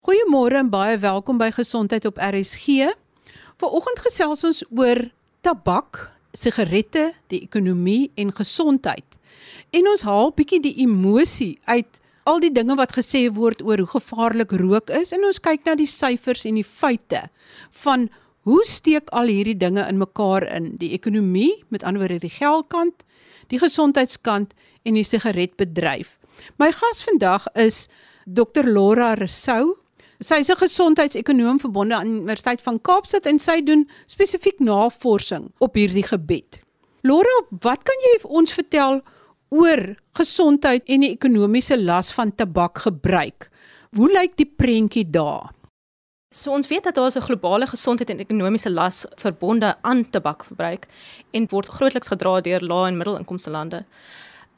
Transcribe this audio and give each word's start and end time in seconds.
Goeiemôre 0.00 0.56
en 0.56 0.68
baie 0.72 0.94
welkom 0.96 1.36
by 1.36 1.50
Gesondheid 1.52 2.06
op 2.08 2.16
RSG. 2.24 2.86
Vanoggend 3.60 3.98
gesels 4.00 4.40
ons 4.48 4.60
oor 4.72 5.02
tabak, 5.44 6.06
sigarette, 6.32 7.10
die 7.28 7.42
ekonomie 7.44 8.06
en 8.16 8.30
gesondheid. 8.32 9.04
En 9.76 9.90
ons 9.90 10.06
haal 10.08 10.32
bietjie 10.32 10.62
die 10.64 10.72
emosie 10.80 11.58
uit 11.68 11.98
al 12.24 12.40
die 12.40 12.48
dinge 12.48 12.78
wat 12.80 12.94
gesê 12.96 13.26
word 13.36 13.60
oor 13.60 13.82
hoe 13.84 13.90
gevaarlik 13.92 14.54
rook 14.62 14.88
is 14.88 15.12
en 15.12 15.26
ons 15.28 15.42
kyk 15.44 15.68
na 15.68 15.74
die 15.76 15.90
syfers 15.90 16.46
en 16.48 16.56
die 16.56 16.64
feite 16.64 17.26
van 17.82 18.08
hoe 18.48 18.64
steek 18.64 19.12
al 19.12 19.28
hierdie 19.28 19.58
dinge 19.60 19.84
in 19.84 20.00
mekaar 20.00 20.48
in, 20.48 20.78
die 20.80 20.94
ekonomie, 20.96 21.58
met 21.68 21.84
ander 21.84 22.06
woorde 22.06 22.22
die 22.24 22.32
geldkant, 22.32 23.04
die 23.52 23.60
gesondheidskant 23.60 24.56
en 24.88 24.96
die 24.96 25.04
sigaretbedryf. 25.04 26.16
My 26.56 26.72
gas 26.72 27.04
vandag 27.04 27.52
is 27.52 27.84
Dr 28.24 28.64
Laura 28.64 29.12
Rousseau. 29.20 29.76
Sy 30.20 30.36
is 30.44 30.50
'n 30.50 30.56
gesondheidsekonoom 30.60 31.60
verbonde 31.60 31.94
aan 31.94 32.04
die 32.04 32.20
Universiteit 32.20 32.60
van 32.60 32.80
Kaapstad 32.80 33.26
en 33.26 33.38
sy 33.38 33.62
doen 33.64 33.88
spesifiek 34.06 34.58
navorsing 34.58 35.50
op 35.58 35.74
hierdie 35.74 36.04
gebied. 36.04 36.60
Laura, 37.00 37.36
wat 37.48 37.82
kan 37.82 37.96
jy 38.04 38.28
ons 38.28 38.52
vertel 38.52 39.00
oor 39.48 39.96
gesondheid 40.12 40.82
en 40.84 41.00
die 41.00 41.10
ekonomiese 41.16 41.78
las 41.80 42.12
van 42.12 42.34
tabakgebruik? 42.34 43.48
Hoe 43.96 44.12
lyk 44.12 44.36
die 44.36 44.52
prentjie 44.56 45.10
daar? 45.10 45.54
So 46.30 46.52
ons 46.52 46.68
weet 46.68 46.84
dat 46.84 46.94
daar 46.94 47.10
'n 47.16 47.20
globale 47.20 47.66
gesondheid 47.66 48.10
en 48.10 48.20
ekonomiese 48.20 48.70
las 48.70 49.06
verbonde 49.16 49.76
aan 49.80 50.10
tabakverbruik 50.10 50.86
en 51.32 51.48
word 51.48 51.68
grootliks 51.68 52.08
gedra 52.08 52.40
deur 52.40 52.60
lae 52.60 52.88
en 52.88 52.96
middelinkomste 52.96 53.50
lande. 53.50 53.84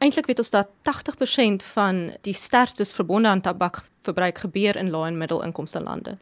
Eintlik 0.02 0.26
weet 0.26 0.40
ons 0.42 0.50
dat 0.50 0.70
80% 0.88 1.62
van 1.74 1.98
die 2.26 2.34
sterftes 2.34 2.90
verbonde 2.92 3.28
aan 3.28 3.40
tabakverbruik 3.40 4.38
gebeur 4.42 4.76
in 4.76 4.90
lae 4.90 5.06
en 5.06 5.18
middelinkomste 5.18 5.80
lande. 5.80 6.16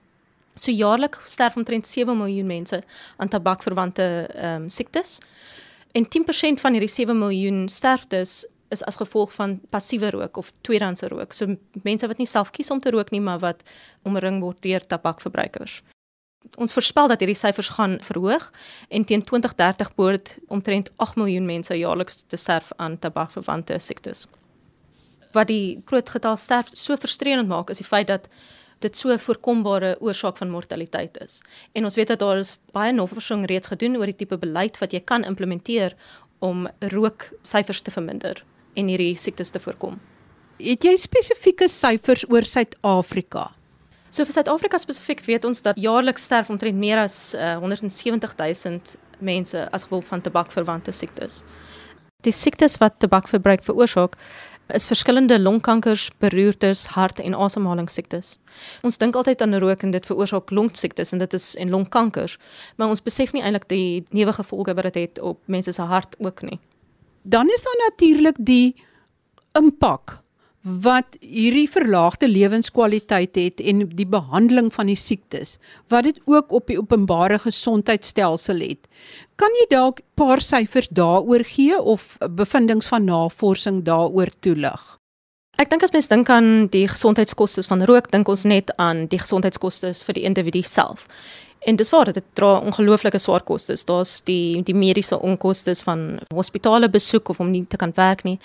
So 0.55 0.71
jaarliks 0.71 1.31
sterf 1.33 1.57
omtrent 1.57 1.87
7 1.87 2.17
miljoen 2.19 2.47
mense 2.47 2.83
aan 3.17 3.29
tabakverwante 3.29 4.29
ehm 4.35 4.63
um, 4.63 4.69
siektes. 4.69 5.19
En 5.93 6.05
10% 6.05 6.61
van 6.61 6.73
hierdie 6.73 6.93
7 6.93 7.19
miljoen 7.19 7.69
sterftes 7.69 8.47
is 8.69 8.85
as 8.85 8.97
gevolg 8.97 9.33
van 9.33 9.61
passiewe 9.71 10.11
rook 10.11 10.37
of 10.37 10.53
tweedehandse 10.61 11.09
rook. 11.09 11.33
So 11.33 11.57
mense 11.83 12.07
wat 12.07 12.19
nie 12.19 12.27
self 12.27 12.51
kies 12.51 12.71
om 12.71 12.81
te 12.81 12.91
rook 12.91 13.11
nie, 13.11 13.21
maar 13.21 13.39
wat 13.39 13.63
omring 14.03 14.41
word 14.41 14.63
deur 14.63 14.87
tabakverbruikers. 14.87 15.81
Ons 16.57 16.73
voorspel 16.73 17.09
dat 17.09 17.21
hierdie 17.21 17.39
syfers 17.39 17.69
gaan 17.77 17.99
verhoog 18.05 18.51
en 18.89 19.05
teen 19.05 19.23
2030 19.23 19.95
behoort 19.95 20.39
omtrent 20.49 20.91
8 20.97 21.17
miljoen 21.17 21.47
mense 21.47 21.75
jaarliks 21.79 22.23
te 22.27 22.37
sterf 22.37 22.73
aan 22.77 22.99
tabakverwante 22.99 23.79
siektes. 23.79 24.27
Wat 25.33 25.47
die 25.47 25.83
groot 25.87 26.09
getal 26.09 26.37
sterf 26.37 26.73
so 26.73 26.97
frustrerend 26.97 27.49
maak 27.49 27.71
is 27.71 27.79
die 27.79 27.87
feit 27.87 28.09
dat 28.09 28.29
dit 28.81 28.97
so 28.97 29.13
'n 29.13 29.19
voorkombare 29.19 29.97
oorsaak 30.01 30.37
van 30.37 30.51
mortaliteit 30.51 31.19
is. 31.21 31.43
En 31.73 31.85
ons 31.85 31.95
weet 31.95 32.09
dat 32.09 32.19
daar 32.19 32.39
is 32.39 32.59
baie 32.73 32.93
navorsing 32.93 33.47
reeds 33.47 33.69
gedoen 33.69 33.97
oor 33.97 34.07
die 34.07 34.17
tipe 34.17 34.39
beleid 34.39 34.79
wat 34.79 34.93
jy 34.93 35.01
kan 35.01 35.25
implementeer 35.25 35.95
om 36.39 36.69
rooksyfers 36.79 37.81
te 37.81 37.91
verminder 37.91 38.45
en 38.75 38.89
hierdie 38.89 39.17
siektes 39.17 39.51
te 39.51 39.61
voorkom. 39.61 40.01
Het 40.59 40.85
jy 40.85 40.97
spesifieke 40.97 41.69
syfers 41.69 42.25
oor 42.31 42.45
Suid-Afrika? 42.45 43.51
So 44.11 44.27
vir 44.27 44.35
Suid-Afrika 44.35 44.79
spesifiek 44.83 45.21
weet 45.23 45.45
ons 45.47 45.63
dat 45.63 45.79
jaarliks 45.79 46.25
sterf 46.27 46.49
omtrent 46.51 46.79
meer 46.79 46.99
as 46.99 47.31
uh, 47.39 47.57
170 47.63 48.33
000 48.37 48.81
mense 49.23 49.67
as 49.71 49.85
gevolg 49.87 50.09
van 50.09 50.23
tabakverwante 50.25 50.91
siektes. 50.93 51.45
Die 52.27 52.33
siektes 52.35 52.75
wat 52.83 52.99
tabakverbruik 52.99 53.63
veroorsaak 53.65 54.17
is 54.75 54.87
verskillende 54.87 55.39
longkankers, 55.41 56.11
beroertes, 56.19 56.87
hart- 56.95 57.23
en 57.23 57.35
asemhalingssiektes. 57.35 58.37
Ons 58.87 58.99
dink 58.99 59.17
altyd 59.19 59.43
aan 59.43 59.59
rook 59.63 59.83
en 59.83 59.95
dit 59.95 60.07
veroorsaak 60.07 60.51
longsiektes 60.51 61.13
en 61.15 61.23
dit 61.23 61.35
is 61.35 61.55
en 61.57 61.71
longkankers, 61.71 62.37
maar 62.77 62.91
ons 62.91 63.03
besef 63.03 63.33
nie 63.33 63.43
eintlik 63.43 63.69
die 63.71 64.05
neewgevolge 64.11 64.75
wat 64.75 64.91
dit 64.91 65.01
het 65.03 65.23
op 65.23 65.39
mense 65.47 65.73
se 65.73 65.87
hart 65.87 66.19
ook 66.19 66.43
nie. 66.47 66.59
Dan 67.23 67.51
is 67.51 67.63
daar 67.63 67.81
natuurlik 67.89 68.39
die 68.39 68.75
impak 69.59 70.21
wat 70.61 71.17
hierdie 71.21 71.69
verlaagde 71.71 72.29
lewenskwaliteit 72.29 73.37
het 73.37 73.61
en 73.65 73.87
die 73.89 74.07
behandeling 74.07 74.69
van 74.75 74.91
die 74.93 74.99
siektes 74.99 75.57
wat 75.89 76.05
dit 76.05 76.21
ook 76.29 76.53
op 76.53 76.67
die 76.69 76.77
openbare 76.79 77.39
gesondheidstelsel 77.41 78.61
het. 78.61 78.89
Kan 79.41 79.49
jy 79.57 79.67
dalk 79.71 80.01
'n 80.01 80.05
paar 80.15 80.41
syfers 80.41 80.89
daaroor 80.89 81.45
gee 81.45 81.81
of 81.81 82.19
bevindinge 82.31 82.89
van 82.89 83.05
navorsing 83.05 83.85
daaroor 83.85 84.29
toelig? 84.41 84.99
Ek 85.57 85.71
dink 85.71 85.83
as 85.83 85.93
mens 85.93 86.09
dink 86.09 86.29
aan 86.29 86.67
die 86.67 86.89
gesondheidskoste 86.89 87.63
van 87.63 87.85
rook, 87.85 88.11
dink 88.11 88.29
ons 88.29 88.45
net 88.45 88.71
aan 88.77 89.07
die 89.07 89.19
gesondheidskoste 89.19 89.93
vir 90.07 90.15
die 90.15 90.23
individu 90.23 90.63
self. 90.63 91.07
En 91.67 91.77
dis 91.77 91.91
waar 91.91 92.13
dit 92.13 92.25
dra 92.33 92.59
ongelooflike 92.59 93.19
swaar 93.19 93.43
kostes. 93.43 93.85
Daar's 93.85 94.21
die 94.25 94.63
die 94.63 94.75
mediese 94.75 95.19
onkoste 95.21 95.75
van 95.85 96.21
hospitale 96.35 96.89
besoek 96.89 97.29
of 97.29 97.41
om 97.41 97.51
nie 97.51 97.67
te 97.69 97.77
kan 97.77 97.93
werk 97.95 98.25
nie. 98.25 98.39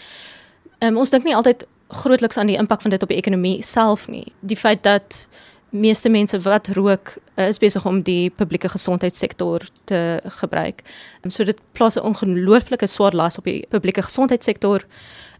Um, 0.80 0.98
ons 0.98 1.10
dink 1.10 1.24
nie 1.24 1.36
altyd 1.36 1.64
grootliks 1.88 2.38
aan 2.38 2.48
die 2.48 2.58
impak 2.58 2.82
van 2.82 2.90
dit 2.90 3.04
op 3.04 3.10
die 3.10 3.18
ekonomie 3.18 3.64
self 3.64 4.08
nie. 4.08 4.34
Die 4.42 4.58
feit 4.58 4.84
dat 4.84 5.28
meeste 5.76 6.10
mense 6.10 6.40
wat 6.46 6.68
rook 6.68 7.16
uh, 7.36 7.48
is 7.48 7.60
besig 7.60 7.86
om 7.86 8.02
die 8.06 8.30
publieke 8.30 8.70
gesondheidssektor 8.70 9.66
te 9.90 10.00
gebruik. 10.40 10.84
Um, 11.24 11.32
so 11.32 11.44
dit 11.44 11.60
plaas 11.74 11.96
'n 11.96 12.06
ongelooflike 12.06 12.88
swaar 12.88 13.16
las 13.16 13.38
op 13.38 13.44
die 13.44 13.66
publieke 13.70 14.02
gesondheidssektor. 14.02 14.86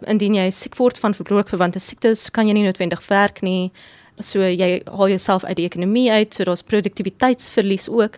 Indien 0.08 0.36
jy 0.36 0.50
siek 0.52 0.76
word 0.76 1.00
van 1.00 1.16
rookverwante 1.18 1.80
siektes, 1.80 2.30
kan 2.30 2.48
jy 2.48 2.54
nie 2.54 2.64
noodwendig 2.64 3.08
werk 3.08 3.42
nie. 3.42 3.72
So 4.20 4.40
jy 4.40 4.82
haal 4.86 5.10
jouself 5.10 5.44
uit 5.44 5.56
die 5.56 5.66
ekonomie 5.66 6.12
uit, 6.12 6.34
so 6.34 6.44
daar's 6.44 6.64
produktiwiteitsverlies 6.64 7.90
ook. 7.90 8.18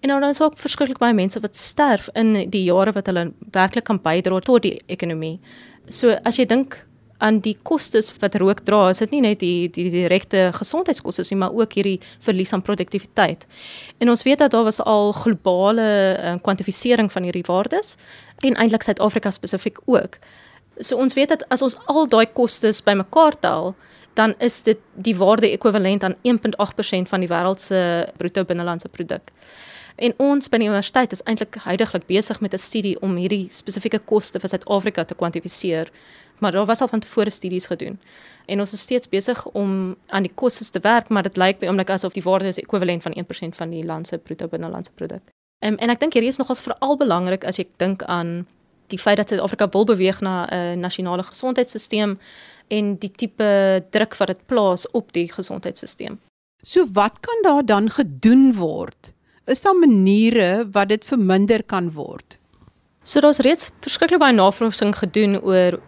En 0.00 0.08
dan 0.08 0.24
is 0.24 0.40
ook 0.40 0.58
verskriklik 0.58 0.98
baie 0.98 1.14
mense 1.14 1.40
wat 1.40 1.56
sterf 1.56 2.08
in 2.14 2.50
die 2.50 2.64
jare 2.64 2.92
wat 2.92 3.06
hulle 3.06 3.32
werklik 3.52 3.84
kan 3.84 4.00
bydra 4.02 4.40
tot 4.40 4.62
die 4.62 4.80
ekonomie. 4.86 5.40
So 5.88 6.16
as 6.24 6.36
jy 6.36 6.44
dink 6.46 6.86
aan 7.24 7.40
die 7.40 7.56
kostes 7.64 8.10
wat 8.20 8.36
rook 8.40 8.60
dra, 8.68 8.90
is 8.92 9.00
dit 9.00 9.14
nie 9.14 9.22
net 9.24 9.40
die 9.40 9.70
die 9.72 9.88
direkte 9.92 10.50
gesondheidskoste 10.58 11.24
nie, 11.30 11.40
maar 11.40 11.56
ook 11.56 11.76
hierdie 11.78 11.96
verlies 12.24 12.52
aan 12.52 12.64
produktiwiteit. 12.66 13.46
En 13.98 14.12
ons 14.12 14.24
weet 14.26 14.42
dat 14.44 14.52
daar 14.52 14.66
was 14.68 14.82
al 14.82 15.12
globale 15.16 15.88
uh, 15.88 16.34
kwantifisering 16.44 17.08
van 17.12 17.24
hierdie 17.24 17.46
waardes 17.48 17.96
en 18.44 18.58
eintlik 18.60 18.84
Suid-Afrika 18.84 19.32
spesifiek 19.32 19.80
ook. 19.84 20.18
So 20.78 20.98
ons 21.00 21.14
weet 21.14 21.32
dat 21.32 21.44
as 21.54 21.62
ons 21.62 21.78
al 21.86 22.08
daai 22.10 22.26
kostes 22.26 22.82
bymekaar 22.84 23.38
tel, 23.40 23.74
dan 24.18 24.34
is 24.38 24.60
dit 24.62 24.78
die 24.94 25.16
waarde 25.16 25.50
ekwivalent 25.50 26.04
aan 26.04 26.18
1.8% 26.28 27.10
van 27.10 27.24
die 27.24 27.30
wêreld 27.30 27.62
se 27.62 27.78
bruto 28.18 28.44
binnelandse 28.44 28.88
produk. 28.88 29.32
En 29.96 30.14
ons 30.18 30.50
by 30.50 30.58
die 30.58 30.66
universiteit 30.66 31.12
is 31.14 31.22
eintlik 31.30 31.60
heidaglik 31.64 32.06
besig 32.10 32.40
met 32.40 32.54
'n 32.54 32.58
studie 32.58 33.00
om 33.00 33.16
hierdie 33.16 33.48
spesifieke 33.50 33.98
koste 33.98 34.40
vir 34.40 34.48
Suid-Afrika 34.48 35.04
te 35.04 35.14
kwantifiseer 35.14 35.90
maar 36.38 36.52
daar 36.52 36.64
was 36.64 36.80
al 36.80 36.88
van 36.88 37.00
tevore 37.00 37.30
studies 37.30 37.66
gedoen. 37.66 38.00
En 38.46 38.60
ons 38.60 38.72
is 38.72 38.80
steeds 38.80 39.08
besig 39.08 39.46
om 39.46 39.96
aan 40.06 40.22
die 40.22 40.34
kostes 40.34 40.68
te 40.70 40.80
werk, 40.80 41.08
maar 41.08 41.22
dit 41.22 41.36
lyk 41.36 41.58
by 41.58 41.66
oomblik 41.66 41.90
asof 41.90 42.12
die 42.12 42.22
waarde 42.22 42.50
is 42.52 42.58
ekwivalent 42.58 43.02
van 43.02 43.14
1% 43.16 43.56
van 43.56 43.70
die 43.70 43.84
land 43.84 44.06
se 44.06 44.18
bruto 44.18 44.48
binnelandse 44.48 44.92
produk. 44.94 45.22
Um, 45.64 45.78
en 45.80 45.90
ek 45.90 46.00
dink 46.00 46.12
hierdie 46.12 46.32
is 46.32 46.40
nogals 46.40 46.60
veral 46.60 46.98
belangrik 47.00 47.46
as 47.48 47.56
jy 47.56 47.64
dink 47.80 48.02
aan 48.02 48.42
die 48.92 48.98
feit 49.00 49.16
dat 49.16 49.32
Suid-Afrika 49.32 49.68
wil 49.72 49.86
beweeg 49.88 50.20
na 50.20 50.44
'n 50.50 50.80
nasionale 50.80 51.22
gesondheidstelsel 51.22 52.16
en 52.68 52.96
die 52.98 53.10
tipe 53.10 53.84
druk 53.90 54.16
wat 54.16 54.28
dit 54.28 54.46
plaas 54.46 54.90
op 54.90 55.12
die 55.12 55.32
gesondheidstelsel. 55.32 56.18
So 56.62 56.86
wat 56.92 57.20
kan 57.20 57.42
daar 57.42 57.64
dan 57.64 57.90
gedoen 57.90 58.54
word? 58.54 59.12
Is 59.46 59.62
daar 59.62 59.76
maniere 59.76 60.68
wat 60.72 60.88
dit 60.88 61.04
verminder 61.04 61.62
kan 61.62 61.92
word? 61.92 62.38
So 63.02 63.20
daar's 63.20 63.38
reeds 63.38 63.70
verskriklik 63.80 64.20
baie 64.20 64.32
navorsing 64.32 64.94
gedoen 64.96 65.36
oor 65.42 65.80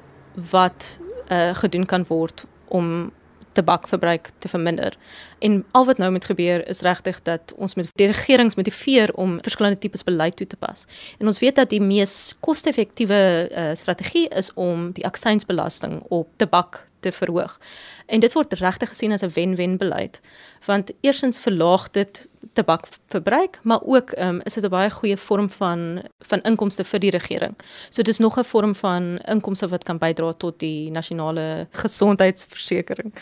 wat 0.51 0.99
uh, 1.33 1.55
gedoen 1.55 1.87
kan 1.87 2.05
word 2.09 2.45
om 2.69 3.13
tabakverbruik 3.57 4.31
te 4.39 4.49
verminder. 4.49 4.97
En 5.39 5.65
al 5.71 5.87
wat 5.89 5.99
nou 5.99 6.11
moet 6.13 6.25
gebeur 6.25 6.69
is 6.69 6.81
regtig 6.81 7.23
dat 7.23 7.55
ons 7.57 7.75
met 7.75 7.89
die 7.95 8.07
regerings 8.07 8.55
motiveer 8.55 9.15
om 9.15 9.39
verskillende 9.41 9.79
tipes 9.79 10.05
beleid 10.05 10.37
toe 10.37 10.47
te 10.47 10.57
pas. 10.57 10.85
En 11.19 11.27
ons 11.27 11.41
weet 11.41 11.57
dat 11.57 11.73
die 11.73 11.81
mees 11.81 12.35
koste-effektiewe 12.41 13.21
uh, 13.49 13.71
strategie 13.75 14.29
is 14.29 14.53
om 14.55 14.91
die 14.93 15.07
aksiesbelasting 15.09 16.03
op 16.09 16.29
tabak 16.37 16.85
te 17.07 17.13
verhoog. 17.15 17.59
En 18.07 18.21
dit 18.21 18.33
word 18.33 18.59
regtig 18.61 18.89
gesien 18.89 19.13
as 19.13 19.23
'n 19.23 19.35
wen-wen 19.35 19.77
beleid. 19.77 20.21
Want 20.67 20.91
eersins 21.01 21.41
verlaag 21.41 21.91
dit 21.91 22.29
tabakverbruik, 22.53 23.61
maar 23.63 23.81
ook 23.83 24.19
um, 24.19 24.41
is 24.45 24.55
dit 24.55 24.65
'n 24.65 24.69
baie 24.69 24.91
goeie 24.91 25.17
vorm 25.17 25.51
van 25.51 26.03
van 26.19 26.41
inkomste 26.43 26.85
vir 26.85 27.01
die 27.01 27.11
regering. 27.11 27.55
So 27.91 28.03
dis 28.03 28.19
nog 28.19 28.39
'n 28.39 28.45
vorm 28.45 28.75
van 28.75 29.19
inkomste 29.25 29.69
wat 29.69 29.85
kan 29.85 29.99
bydra 29.99 30.33
tot 30.33 30.59
die 30.59 30.91
nasionale 30.91 31.69
gesondheidsversekering. 31.71 33.15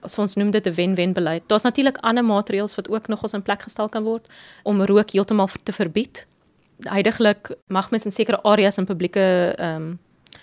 As 0.00 0.18
ons 0.18 0.34
noem 0.34 0.50
dit 0.50 0.66
'n 0.66 0.74
wen-wen 0.74 1.12
beleid. 1.12 1.42
Daar's 1.46 1.62
natuurlik 1.62 1.98
ander 1.98 2.24
maatreëls 2.24 2.74
wat 2.74 2.88
ook 2.88 3.08
nog 3.08 3.22
ons 3.22 3.32
in 3.32 3.42
plek 3.42 3.62
gestel 3.62 3.88
kan 3.88 4.02
word 4.02 4.28
om 4.62 4.82
rook 4.82 5.10
heeltemal 5.10 5.48
te 5.62 5.72
verbied. 5.72 6.26
Heidiglik 6.80 7.56
mag 7.66 7.90
mens 7.90 8.04
in 8.04 8.12
sekere 8.12 8.42
areas 8.42 8.78
in 8.78 8.86
publieke 8.86 9.54
ehm 9.56 9.76
um, 9.76 9.98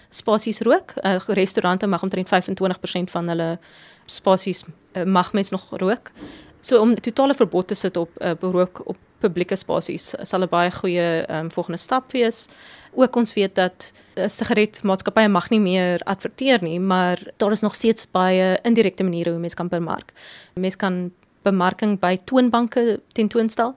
spasies 0.09 0.59
rook. 0.59 0.93
Uh, 1.03 1.19
restaurante 1.27 1.87
mag 1.87 2.03
omtrent 2.03 2.29
25% 2.29 3.11
van 3.11 3.27
hulle 3.27 3.59
spasies 4.05 4.63
uh, 4.93 5.03
mag 5.03 5.33
mens 5.33 5.49
nog 5.49 5.67
rook. 5.69 6.11
So 6.59 6.81
om 6.81 6.95
totale 6.95 7.35
verbod 7.35 7.67
te 7.67 7.75
sit 7.75 7.97
op 7.97 8.09
uh, 8.19 8.31
beroep 8.39 8.81
op 8.85 8.97
publieke 9.19 9.55
spasies 9.55 10.13
sal 10.21 10.43
'n 10.45 10.49
baie 10.49 10.71
goeie 10.71 11.25
um, 11.29 11.51
volgende 11.51 11.77
stap 11.77 12.11
wees. 12.11 12.47
Ook 12.93 13.15
ons 13.15 13.33
weet 13.33 13.55
dat 13.55 13.93
'n 14.15 14.29
sigaretmaatskappye 14.29 15.29
mag 15.29 15.49
nie 15.49 15.59
meer 15.59 15.99
adverteer 16.03 16.61
nie, 16.61 16.79
maar 16.79 17.17
daar 17.37 17.51
is 17.51 17.61
nog 17.61 17.75
steeds 17.75 18.11
baie 18.11 18.59
indirekte 18.61 19.03
maniere 19.03 19.29
hoe 19.29 19.39
mense 19.39 19.55
kan 19.55 19.67
bemark. 19.67 20.13
Mense 20.53 20.77
kan 20.77 21.11
bemarking 21.41 21.99
by 21.99 22.17
toonbanke 22.23 22.99
tentoonstel 23.11 23.75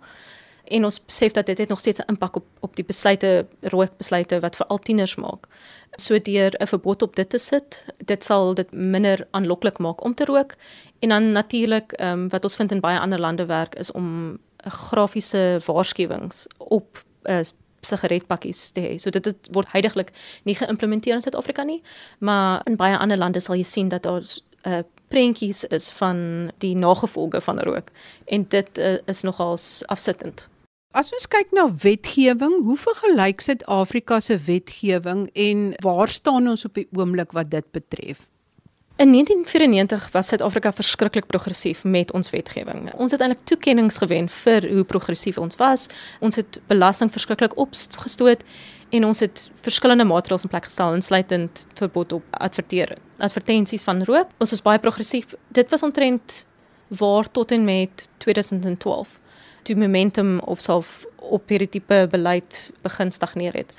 en 0.70 0.84
ons 0.84 1.00
besef 1.04 1.32
dat 1.32 1.46
dit 1.46 1.58
het 1.58 1.68
nog 1.68 1.78
steeds 1.78 2.00
'n 2.00 2.10
impak 2.12 2.36
op 2.36 2.46
op 2.60 2.76
die 2.76 2.84
besluite 2.84 3.46
rookbesluite 3.60 4.40
wat 4.40 4.56
vir 4.56 4.66
al 4.66 4.78
tieners 4.78 5.14
maak. 5.14 5.46
So 5.96 6.18
deur 6.18 6.52
'n 6.58 6.66
verbod 6.66 7.02
op 7.02 7.16
dit 7.16 7.28
te 7.30 7.38
sit, 7.38 7.84
dit 7.98 8.24
sal 8.24 8.54
dit 8.54 8.72
minder 8.72 9.26
aanloklik 9.30 9.78
maak 9.78 10.04
om 10.04 10.14
te 10.14 10.24
rook 10.24 10.54
en 10.98 11.08
dan 11.08 11.32
natuurlik 11.32 11.92
ehm 11.92 12.12
um, 12.12 12.28
wat 12.28 12.44
ons 12.44 12.56
vind 12.56 12.72
in 12.72 12.80
baie 12.80 12.98
ander 12.98 13.20
lande 13.20 13.46
werk 13.46 13.74
is 13.74 13.92
om 13.92 14.38
grafiese 14.56 15.60
waarskuwings 15.66 16.46
op 16.58 17.04
uh, 17.22 17.40
sigaretpakkies 17.80 18.70
te 18.70 18.80
hê. 18.80 18.98
So 18.98 19.10
dit, 19.10 19.24
dit 19.24 19.48
word 19.52 19.72
heidaglik 19.72 20.12
nie 20.44 20.54
geïmplementeer 20.54 21.14
in 21.14 21.24
Suid-Afrika 21.24 21.62
nie, 21.62 21.82
maar 22.18 22.60
in 22.68 22.76
baie 22.76 22.98
ander 22.98 23.16
lande 23.16 23.40
sal 23.40 23.56
jy 23.56 23.64
sien 23.64 23.88
dat 23.88 24.02
daar 24.02 24.20
'n 24.20 24.68
uh, 24.68 24.78
eh, 24.78 24.84
prentjies 25.08 25.64
is 25.64 25.90
van 25.90 26.50
die 26.58 26.74
nagevolge 26.74 27.40
van 27.40 27.58
rook 27.60 27.88
en 28.26 28.44
dit 28.48 28.78
uh, 28.78 28.98
is 29.06 29.22
nogals 29.22 29.82
afsittend. 29.86 30.49
As 30.90 31.12
ons 31.14 31.28
kyk 31.30 31.52
na 31.54 31.68
wetgewing, 31.70 32.64
hoe 32.66 32.74
vergelyk 32.74 33.44
Suid-Afrika 33.46 34.16
se 34.18 34.34
wetgewing 34.42 35.28
en 35.38 35.60
waar 35.86 36.10
staan 36.10 36.50
ons 36.50 36.64
op 36.66 36.74
die 36.74 36.88
oomblik 36.98 37.30
wat 37.36 37.52
dit 37.52 37.68
betref? 37.70 38.24
In 38.98 39.12
1994 39.14 40.08
was 40.10 40.32
Suid-Afrika 40.32 40.72
verskriklik 40.74 41.28
progressief 41.30 41.84
met 41.84 42.10
ons 42.10 42.32
wetgewing. 42.34 42.90
Ons 42.98 43.14
het 43.14 43.22
eintlik 43.22 43.46
toekenninge 43.46 43.94
gewen 44.02 44.26
vir 44.40 44.66
hoe 44.72 44.84
progressief 44.84 45.38
ons 45.38 45.60
was. 45.62 45.86
Ons 46.18 46.42
het 46.42 46.58
belasting 46.66 47.14
verskriklik 47.14 47.54
opgestoot 47.54 48.42
en 48.90 49.06
ons 49.06 49.22
het 49.22 49.46
verskillende 49.62 50.08
maatreëls 50.10 50.42
in 50.42 50.50
plek 50.50 50.66
gestel 50.66 50.98
insluitend 50.98 51.66
verbod 51.78 52.18
op 52.18 52.26
adverteer. 52.42 52.96
Advertensies 53.22 53.86
van 53.86 54.02
rook. 54.10 54.34
Ons 54.42 54.58
was 54.58 54.66
baie 54.66 54.82
progressief. 54.82 55.38
Dit 55.54 55.70
was 55.70 55.86
omtrent 55.86 56.42
waar 56.98 57.30
tot 57.30 57.54
en 57.54 57.64
met 57.64 58.08
2012 58.18 59.19
toe 59.62 59.76
momentum 59.76 60.38
op 60.38 60.60
self 60.60 61.06
op 61.16 61.48
hierdie 61.48 61.68
tipe 61.68 62.06
beleid 62.10 62.70
begin 62.82 63.12
stagneer 63.12 63.52
het. 63.52 63.72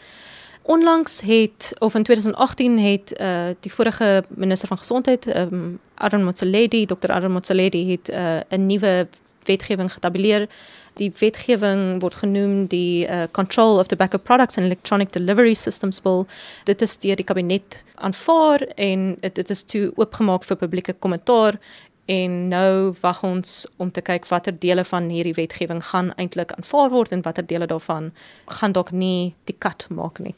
Onlangs 0.62 1.22
het 1.22 1.74
of 1.80 1.96
in 1.96 2.04
2018 2.04 2.80
het 2.80 3.14
uh 3.20 3.46
die 3.60 3.74
vorige 3.74 4.24
minister 4.28 4.68
van 4.68 4.78
gesondheid, 4.78 5.28
ehm 5.28 5.54
um, 5.54 5.80
Aaron 5.96 6.24
Motsoaledi, 6.24 6.86
Dr. 6.86 7.12
Aaron 7.12 7.32
Motsoaledi 7.32 7.92
het 7.92 8.10
uh 8.10 8.40
'n 8.50 8.66
nuwe 8.66 9.08
wetgewing 9.44 9.94
getabuleer. 9.94 10.48
Die 10.94 11.12
wetgewing 11.20 12.02
word 12.02 12.16
genoem 12.16 12.66
die 12.66 13.08
uh 13.08 13.24
Control 13.32 13.80
of 13.80 13.88
Tobacco 13.88 14.18
Products 14.18 14.58
and 14.58 14.66
Electronic 14.66 15.12
Delivery 15.14 15.54
Systems 15.54 16.02
Bill. 16.02 16.26
Dit 16.64 16.82
is 16.82 16.98
deur 16.98 17.16
die 17.16 17.26
kabinet 17.26 17.84
aanvaar 17.96 18.62
en 18.62 19.18
dit 19.20 19.50
is 19.50 19.64
toe 19.64 19.92
oopgemaak 19.96 20.44
vir 20.44 20.58
publieke 20.58 20.94
kommentaar 20.94 21.60
en 22.06 22.48
nou 22.50 22.94
wag 23.02 23.24
ons 23.24 23.68
om 23.78 23.92
te 23.92 24.02
kyk 24.02 24.26
watter 24.28 24.60
dele 24.60 24.84
van 24.84 25.10
hierdie 25.10 25.36
wetgewing 25.38 25.84
gaan 25.84 26.14
eintlik 26.18 26.52
aanvaar 26.52 26.90
word 26.90 27.12
en 27.12 27.22
watter 27.22 27.46
dele 27.46 27.68
daarvan 27.68 28.12
gaan 28.46 28.72
dalk 28.72 28.92
nie 28.92 29.36
die 29.46 29.56
kat 29.58 29.86
maak 29.90 30.20
nie. 30.20 30.36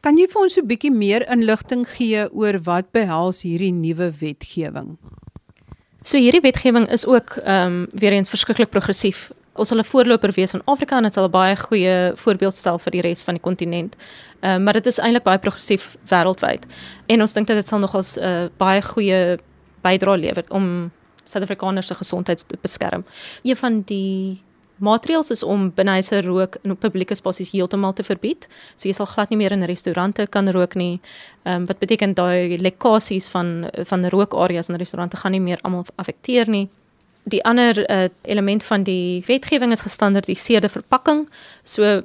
Kan 0.00 0.18
jy 0.18 0.26
vir 0.30 0.42
ons 0.42 0.56
'n 0.58 0.66
bietjie 0.66 0.92
meer 0.92 1.26
inligting 1.30 1.86
gee 1.88 2.28
oor 2.32 2.58
wat 2.62 2.92
behels 2.92 3.42
hierdie 3.42 3.72
nuwe 3.72 4.12
wetgewing? 4.20 4.98
So 6.02 6.18
hierdie 6.18 6.40
wetgewing 6.40 6.86
is 6.88 7.06
ook 7.06 7.36
ehm 7.42 7.66
um, 7.66 7.86
weer 7.90 8.12
eens 8.12 8.28
verskriklik 8.28 8.70
progressief. 8.70 9.32
Ons 9.54 9.68
sal 9.68 9.78
'n 9.78 9.84
voorloper 9.84 10.32
wees 10.32 10.54
in 10.54 10.62
Afrika 10.64 10.96
en 10.96 11.02
dit 11.02 11.12
sal 11.12 11.24
'n 11.24 11.30
baie 11.30 11.56
goeie 11.56 12.12
voorbeeld 12.14 12.54
stel 12.54 12.78
vir 12.78 12.92
die 12.92 13.00
res 13.00 13.22
van 13.22 13.34
die 13.34 13.42
kontinent. 13.42 13.96
Ehm 14.40 14.60
uh, 14.60 14.64
maar 14.64 14.72
dit 14.72 14.86
is 14.86 14.98
eintlik 14.98 15.24
baie 15.24 15.38
progressief 15.38 15.96
wêreldwyd. 16.04 16.62
En 17.06 17.20
ons 17.20 17.32
dink 17.32 17.46
dat 17.46 17.56
dit 17.56 17.68
sal 17.68 17.78
nogals 17.78 18.16
'n 18.16 18.22
uh, 18.22 18.48
baie 18.56 18.82
goeie 18.82 19.38
bydra 19.86 20.16
lewer 20.20 20.48
om 20.54 20.90
Suid-Afrikaners 21.26 21.88
se 21.90 21.94
gesondheid 21.98 22.42
te 22.48 22.58
beskerm. 22.62 23.02
Een 23.42 23.58
van 23.58 23.80
die 23.88 24.42
maatreëls 24.76 25.32
is 25.32 25.42
om 25.42 25.70
binnehuise 25.74 26.20
rook 26.26 26.58
in 26.62 26.76
publieke 26.76 27.16
spasies 27.16 27.50
heeltemal 27.50 27.94
te 27.96 28.04
verbied. 28.06 28.46
So 28.76 28.88
jy 28.88 28.94
sal 28.94 29.08
glad 29.10 29.32
nie 29.32 29.40
meer 29.40 29.54
in 29.56 29.64
restaurante 29.66 30.26
kan 30.30 30.50
rook 30.54 30.76
nie. 30.76 31.00
Ehm 31.44 31.62
um, 31.62 31.68
wat 31.70 31.80
beteken 31.82 32.14
daai 32.14 32.58
lekkasies 32.60 33.30
van 33.32 33.70
van 33.88 34.08
rookareas 34.12 34.68
in 34.68 34.76
restaurante 34.76 35.16
gaan 35.16 35.32
nie 35.32 35.40
meer 35.40 35.62
almal 35.62 35.86
affekteer 35.96 36.48
nie 36.48 36.68
die 37.26 37.44
ander 37.44 37.90
uh, 37.90 38.04
element 38.22 38.64
van 38.64 38.84
die 38.86 39.22
wetgewing 39.26 39.72
is 39.74 39.82
gestandardiseerde 39.82 40.68
verpakking. 40.70 41.24
So 41.66 42.02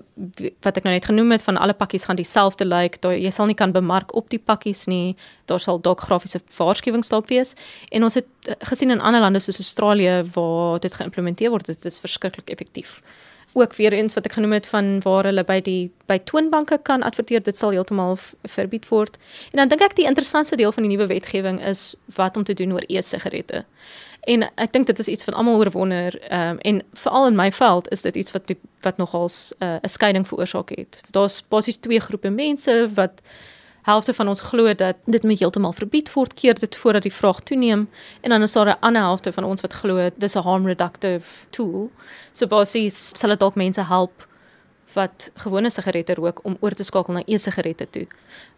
wat 0.66 0.80
ek 0.80 0.86
nou 0.88 0.94
net 0.96 1.06
genoem 1.06 1.36
het 1.36 1.46
van 1.46 1.60
alle 1.62 1.76
pakkies 1.78 2.08
gaan 2.10 2.18
dieselfde 2.18 2.66
lyk. 2.66 2.98
Like, 3.04 3.20
jy 3.22 3.30
sal 3.34 3.46
nie 3.52 3.58
kan 3.58 3.74
bemark 3.76 4.16
op 4.18 4.32
die 4.34 4.42
pakkies 4.42 4.88
nie. 4.90 5.14
Daar 5.46 5.62
sal 5.62 5.78
dalk 5.86 6.02
grafiese 6.08 6.42
waarskuwings 6.58 7.14
daarop 7.14 7.30
wees. 7.30 7.54
En 7.94 8.08
ons 8.10 8.18
het 8.18 8.26
uh, 8.50 8.58
gesien 8.74 8.90
in 8.90 9.02
ander 9.02 9.22
lande 9.22 9.44
soos 9.46 9.62
Australië 9.62 10.24
waar 10.34 10.82
dit 10.82 10.94
geïmplementeer 10.94 11.54
word, 11.54 11.70
dit 11.70 11.86
is 11.86 12.02
verskriklik 12.02 12.50
effektief. 12.50 12.98
Ook 13.54 13.76
weer 13.78 13.94
eens 13.94 14.18
wat 14.18 14.26
ek 14.26 14.40
genoem 14.40 14.58
het 14.58 14.68
van 14.74 15.00
waar 15.06 15.28
hulle 15.30 15.44
by 15.46 15.60
die 15.62 15.92
by 16.10 16.18
toonbanke 16.24 16.80
kan 16.88 17.04
adverteer, 17.04 17.44
dit 17.44 17.58
sal 17.58 17.76
heeltemal 17.76 18.18
verbied 18.48 18.88
word. 18.90 19.20
En 19.52 19.62
dan 19.62 19.70
dink 19.70 19.84
ek 19.86 20.00
die 20.00 20.08
interessantste 20.10 20.58
deel 20.58 20.72
van 20.72 20.88
die 20.88 20.96
nuwe 20.96 21.12
wetgewing 21.12 21.60
is 21.62 21.92
wat 22.16 22.40
om 22.40 22.48
te 22.48 22.56
doen 22.58 22.74
oor 22.74 22.88
e-sigarette. 22.88 23.68
En 24.22 24.46
ek 24.56 24.74
dink 24.74 24.86
dit 24.86 25.00
is 25.00 25.08
iets 25.08 25.26
wat 25.26 25.36
almal 25.36 25.58
oor 25.58 25.72
wonder 25.72 26.18
um, 26.34 26.58
en 26.58 26.82
veral 26.94 27.28
in 27.28 27.36
my 27.36 27.52
veld 27.52 27.90
is 27.90 28.02
dit 28.02 28.16
iets 28.16 28.32
wat 28.32 28.48
die, 28.48 28.58
wat 28.82 28.98
nogals 28.98 29.54
eh, 29.58 29.68
'n 29.68 29.86
uh, 29.86 29.90
skeiding 29.90 30.28
veroorsaak 30.28 30.70
het. 30.70 31.02
Daar's 31.10 31.42
basies 31.48 31.78
twee 31.78 32.00
groepe 32.00 32.30
mense 32.30 32.90
wat 32.94 33.22
helfte 33.82 34.14
van 34.14 34.28
ons 34.28 34.42
glo 34.42 34.74
dat 34.74 34.96
dit 35.06 35.24
moet 35.24 35.40
heeltemal 35.40 35.74
verbied 35.74 36.14
word 36.14 36.34
keer 36.34 36.60
dit 36.60 36.76
voordat 36.76 37.02
die 37.02 37.14
vraag 37.14 37.40
toeneem 37.40 37.90
en 38.22 38.30
dan 38.30 38.42
is 38.42 38.52
daar 38.52 38.70
'n 38.70 38.80
ander 38.80 39.02
helfte 39.02 39.32
van 39.32 39.44
ons 39.44 39.62
wat 39.62 39.74
glo 39.74 40.10
dis 40.16 40.36
'n 40.36 40.44
harm 40.44 40.66
reductive 40.66 41.26
tool. 41.50 41.90
So 42.32 42.48
basies 42.48 43.12
sal 43.14 43.30
dit 43.30 43.40
dalk 43.40 43.56
mense 43.56 43.82
help 43.82 44.28
wat 44.94 45.32
gewone 45.44 45.70
sigarette 45.70 46.14
rook 46.14 46.40
om 46.44 46.58
oor 46.60 46.76
te 46.76 46.84
skakel 46.84 47.14
na 47.14 47.24
e-sigarette 47.26 47.88
toe. 47.90 48.06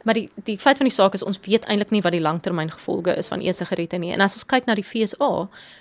Maar 0.03 0.13
die 0.13 0.29
die 0.43 0.57
feit 0.59 0.77
van 0.77 0.87
die 0.89 0.95
saak 0.95 1.13
is 1.13 1.23
ons 1.23 1.39
weet 1.45 1.65
eintlik 1.65 1.91
nie 1.91 2.01
wat 2.01 2.15
die 2.15 2.21
langtermyngevolge 2.21 3.15
is 3.17 3.27
van 3.27 3.41
e-sigarette 3.41 3.97
nie. 3.97 4.11
En 4.13 4.21
as 4.21 4.33
ons 4.33 4.45
kyk 4.45 4.65
na 4.65 4.75
die 4.75 4.85
FSA, 4.85 5.31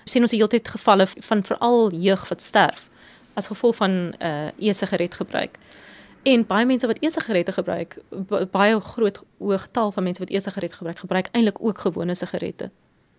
sien 0.05 0.23
ons 0.23 0.35
heeltyd 0.35 0.69
gevalle 0.69 1.07
van 1.29 1.43
veral 1.43 1.91
jeug 1.93 2.29
wat 2.29 2.43
sterf 2.43 2.89
as 3.35 3.49
gevolg 3.49 3.77
van 3.77 4.15
uh 4.21 4.49
e-sigaret 4.59 5.15
gebruik. 5.15 5.59
En 6.23 6.47
baie 6.47 6.67
mense 6.67 6.87
wat 6.87 7.01
e-sigarette 7.01 7.53
gebruik, 7.53 7.99
baie 8.51 8.81
groot 8.81 9.23
hoë 9.43 9.59
getal 9.59 9.91
van 9.93 10.05
mense 10.05 10.23
wat 10.23 10.31
e-sigaret 10.31 10.73
gebruik, 10.73 10.99
gebruik 10.99 11.29
eintlik 11.33 11.59
ook 11.61 11.79
gewone 11.79 12.15
sigarette. 12.15 12.71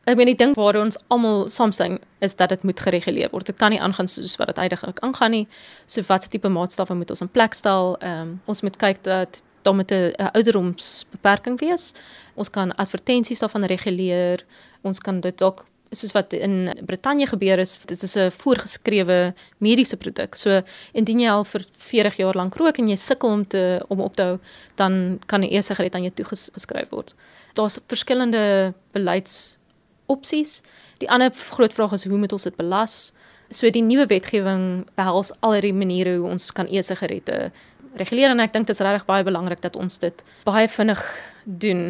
Ek 0.04 0.18
weet 0.20 0.28
nie 0.28 0.36
dink 0.36 0.58
waar 0.60 0.76
ons 0.76 0.98
almal 1.08 1.46
saamstem 1.48 1.96
is 2.20 2.36
dat 2.36 2.50
dit 2.52 2.64
moet 2.68 2.80
gereguleer 2.80 3.30
word. 3.32 3.48
Dit 3.48 3.56
kan 3.56 3.72
nie 3.72 3.80
aangaan 3.80 4.10
soos 4.12 4.36
wat 4.36 4.50
dit 4.52 4.60
heidaglik 4.60 5.00
aangaan 5.00 5.32
nie. 5.32 5.46
So 5.88 6.04
watse 6.10 6.30
tipe 6.30 6.50
maatstawwe 6.52 6.98
moet 7.00 7.14
ons 7.16 7.24
in 7.24 7.32
plek 7.32 7.56
stel? 7.56 7.96
Ehm 8.02 8.22
um, 8.22 8.34
ons 8.52 8.62
moet 8.62 8.76
kyk 8.78 9.04
dat 9.08 9.44
daar 9.64 9.76
met 9.76 9.92
'n 9.92 10.14
ouderdomsbeperking 10.34 11.60
wees. 11.60 11.94
Ons 12.36 12.50
kan 12.50 12.76
advertensies 12.76 13.40
daarvan 13.40 13.64
reguleer. 13.64 14.46
Ons 14.82 15.00
kan 15.00 15.20
dit 15.20 15.44
ook 15.44 15.66
soos 15.92 16.12
wat 16.12 16.34
in 16.34 16.74
Brittanje 16.86 17.28
gebeur 17.28 17.60
is, 17.60 17.80
dit 17.86 18.04
is 18.04 18.16
'n 18.16 18.32
voorgeskrewe 18.32 19.34
mediese 19.58 19.98
produk. 19.98 20.36
So 20.36 20.62
indien 20.92 21.20
jy 21.20 21.30
al 21.30 21.44
vir 21.44 21.66
40 21.78 22.18
jaar 22.18 22.36
lank 22.36 22.56
rook 22.56 22.78
en 22.78 22.88
jy 22.88 22.96
sukkel 22.96 23.30
om 23.30 23.48
te 23.48 23.86
om 23.88 24.02
op 24.02 24.16
te 24.16 24.24
hou, 24.24 24.40
dan 24.76 25.20
kan 25.26 25.42
'n 25.42 25.54
e-sigaret 25.54 25.96
aan 25.96 26.04
jou 26.04 26.14
toegeskryf 26.14 26.90
word. 26.90 27.16
Daar's 27.54 27.80
verskillende 27.88 28.74
beleids 28.92 29.58
opsies. 30.06 30.62
Die 31.02 31.10
ander 31.10 31.32
groot 31.32 31.74
vraag 31.74 31.94
is 31.94 32.06
hoe 32.06 32.18
moet 32.18 32.34
ons 32.34 32.44
dit 32.44 32.56
belas? 32.56 33.12
So 33.50 33.70
die 33.70 33.84
nuwe 33.84 34.08
wetgewing 34.10 34.86
behels 34.96 35.32
al 35.42 35.58
hierdie 35.58 35.76
maniere 35.76 36.18
hoe 36.18 36.30
ons 36.30 36.52
kan 36.52 36.68
e-sigarette 36.68 37.52
reguleer 38.00 38.34
en 38.34 38.42
ek 38.42 38.54
dink 38.56 38.68
dit 38.68 38.76
is 38.76 38.82
regtig 38.82 39.06
baie 39.06 39.26
belangrik 39.26 39.62
dat 39.62 39.76
ons 39.78 40.00
dit 40.02 40.24
baie 40.48 40.68
vinnig 40.68 41.04
doen 41.46 41.84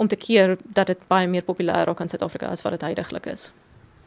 om 0.00 0.08
te 0.08 0.16
keer 0.16 0.56
dat 0.64 0.90
dit 0.90 1.02
baie 1.10 1.28
meer 1.30 1.44
populêr 1.46 1.86
raak 1.86 2.00
in 2.00 2.10
Suid-Afrika 2.10 2.48
as 2.50 2.64
wat 2.64 2.78
dit 2.78 2.86
heidaglik 2.88 3.28
is. 3.30 3.50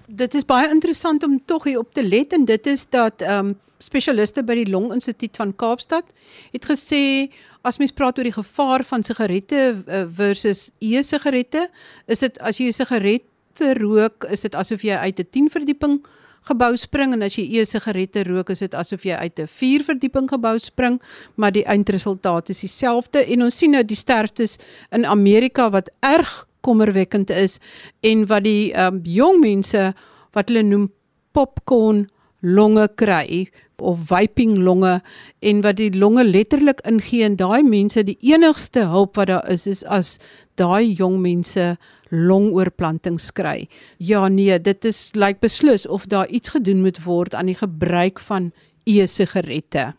Dit 0.08 0.36
is 0.36 0.48
baie 0.48 0.70
interessant 0.72 1.24
om 1.24 1.38
tog 1.46 1.68
hier 1.68 1.80
op 1.80 1.94
te 1.94 2.04
let 2.04 2.34
en 2.34 2.46
dit 2.46 2.68
is 2.68 2.86
dat 2.90 3.22
ehm 3.22 3.54
um, 3.54 3.56
spesialiste 3.78 4.42
by 4.42 4.56
die 4.58 4.70
Long 4.72 4.90
Instituut 4.90 5.38
van 5.38 5.52
Kaapstad 5.54 6.08
het 6.50 6.64
gesê 6.66 7.30
as 7.68 7.78
mens 7.78 7.94
praat 7.94 8.18
oor 8.18 8.26
die 8.26 8.34
gevaar 8.34 8.84
van 8.88 9.04
sigarette 9.04 9.60
eh, 9.86 10.06
versus 10.18 10.72
e-sigarette, 10.82 11.68
is 12.08 12.24
dit 12.26 12.40
as 12.40 12.58
jy 12.58 12.72
'n 12.72 12.74
sigaret 12.74 13.24
te 13.58 13.74
rook, 13.80 14.28
is 14.32 14.46
dit 14.46 14.56
asof 14.56 14.86
jy 14.86 14.96
uit 14.96 15.20
'n 15.20 15.30
10 15.32 15.50
verdieping 15.50 16.00
gebou 16.48 16.76
spring 16.78 17.14
en 17.14 17.26
as 17.26 17.36
jy 17.36 17.46
e-sigarette 17.60 18.24
rook, 18.28 18.50
is 18.50 18.60
dit 18.60 18.74
asof 18.74 19.04
jy 19.04 19.16
uit 19.16 19.40
'n 19.40 19.48
4 19.48 19.84
verdieping 19.84 20.30
gebou 20.30 20.58
spring, 20.60 21.02
maar 21.36 21.52
die 21.52 21.66
eindresultaat 21.66 22.50
is 22.50 22.62
dieselfde 22.62 23.26
en 23.26 23.44
ons 23.44 23.58
sien 23.58 23.72
nou 23.72 23.84
die 23.84 23.96
sterftes 23.96 24.58
in 24.92 25.06
Amerika 25.06 25.70
wat 25.70 25.90
erg 26.02 26.48
kommerwekkend 26.62 27.30
is 27.30 27.60
en 28.02 28.26
wat 28.28 28.44
die 28.44 28.74
um, 28.74 29.02
jong 29.04 29.40
mense 29.40 29.94
wat 30.34 30.50
hulle 30.50 30.64
noem 30.64 30.92
popcorn 31.32 32.08
longe 32.42 32.88
kry 32.96 33.48
of 33.78 34.08
vaping 34.10 34.58
longe 34.58 35.02
en 35.40 35.62
wat 35.62 35.78
die 35.78 35.92
longe 35.94 36.24
letterlik 36.26 36.82
ingee 36.90 37.24
en 37.26 37.36
daai 37.38 37.62
mense 37.64 38.04
die 38.04 38.18
enigste 38.26 38.88
hulp 38.90 39.18
wat 39.18 39.30
daar 39.30 39.46
is 39.54 39.68
is 39.68 39.84
as 39.86 40.18
daai 40.58 40.94
jong 40.98 41.20
mense 41.22 41.78
longoorplantings 42.10 43.32
kry. 43.36 43.68
Ja 43.98 44.28
nee, 44.28 44.60
dit 44.60 44.86
is 44.86 45.12
lyk 45.14 45.26
like 45.26 45.40
beslis 45.46 45.88
of 45.88 46.08
daar 46.08 46.28
iets 46.28 46.50
gedoen 46.56 46.82
moet 46.82 47.04
word 47.04 47.36
aan 47.36 47.52
die 47.52 47.58
gebruik 47.58 48.20
van 48.20 48.52
e-sigarette. 48.86 49.94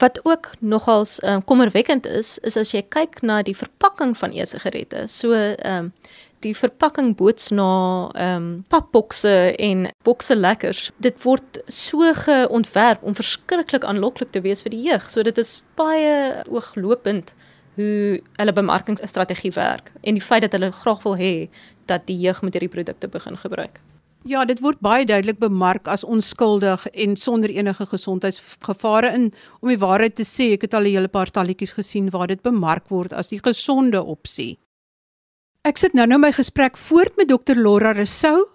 Wat 0.00 0.20
ook 0.24 0.54
nogals 0.60 1.18
um, 1.22 1.44
kommerwekkend 1.44 2.06
is, 2.06 2.38
is 2.38 2.56
as 2.56 2.72
jy 2.72 2.84
kyk 2.88 3.20
na 3.20 3.42
die 3.42 3.56
verpakking 3.56 4.16
van 4.16 4.32
e-sigarette. 4.32 5.08
So 5.08 5.32
ehm 5.32 5.90
um, 5.90 5.92
die 6.42 6.54
verpakking 6.56 7.14
boots 7.16 7.50
na 7.50 7.68
ehm 8.14 8.36
um, 8.36 8.64
papbokse 8.68 9.34
en 9.58 9.88
bokse 10.06 10.36
lekkers. 10.36 10.90
Dit 11.02 11.22
word 11.24 11.62
so 11.66 12.12
geontwerp 12.24 13.02
om 13.02 13.14
verskriklik 13.14 13.84
aanloklik 13.84 14.32
te 14.32 14.42
wees 14.44 14.62
vir 14.62 14.74
die 14.74 14.82
jeug. 14.88 15.08
So 15.10 15.22
dit 15.22 15.38
is 15.38 15.62
baie 15.76 16.42
ooglopend 16.48 17.34
hoe 17.76 18.20
hulle 18.36 18.52
bemarkingsstrategie 18.52 19.54
werk 19.56 19.92
en 20.02 20.18
die 20.18 20.24
feit 20.24 20.44
dat 20.44 20.52
hulle 20.52 20.72
graag 20.72 21.02
wil 21.06 21.16
hê 21.16 21.48
dat 21.86 22.04
die 22.06 22.18
jeug 22.20 22.42
met 22.42 22.54
hierdie 22.54 22.72
produkte 22.72 23.08
begin 23.08 23.36
gebruik. 23.36 23.80
Ja, 24.28 24.44
dit 24.46 24.60
word 24.62 24.78
baie 24.78 25.06
duidelik 25.06 25.40
bemark 25.42 25.88
as 25.90 26.04
onskuldig 26.04 26.84
en 26.92 27.16
sonder 27.18 27.50
enige 27.50 27.86
gesondheidsgevare 27.90 29.10
in. 29.16 29.32
Om 29.60 29.72
die 29.72 29.80
waarheid 29.82 30.14
te 30.14 30.26
sê, 30.26 30.52
ek 30.54 30.68
het 30.68 30.74
al 30.74 30.86
'n 30.86 30.94
hele 30.94 31.08
paar 31.08 31.26
stalletjies 31.26 31.72
gesien 31.72 32.10
waar 32.10 32.28
dit 32.28 32.42
bemark 32.42 32.88
word 32.88 33.12
as 33.12 33.28
die 33.28 33.40
gesonde 33.42 34.02
opsie. 34.02 34.58
Ek 35.62 35.78
sit 35.78 35.92
nou 35.94 36.08
nou 36.10 36.16
my 36.18 36.32
gesprek 36.34 36.74
voort 36.88 37.14
met 37.14 37.28
Dr 37.30 37.54
Laura 37.54 37.92
Resou, 37.94 38.48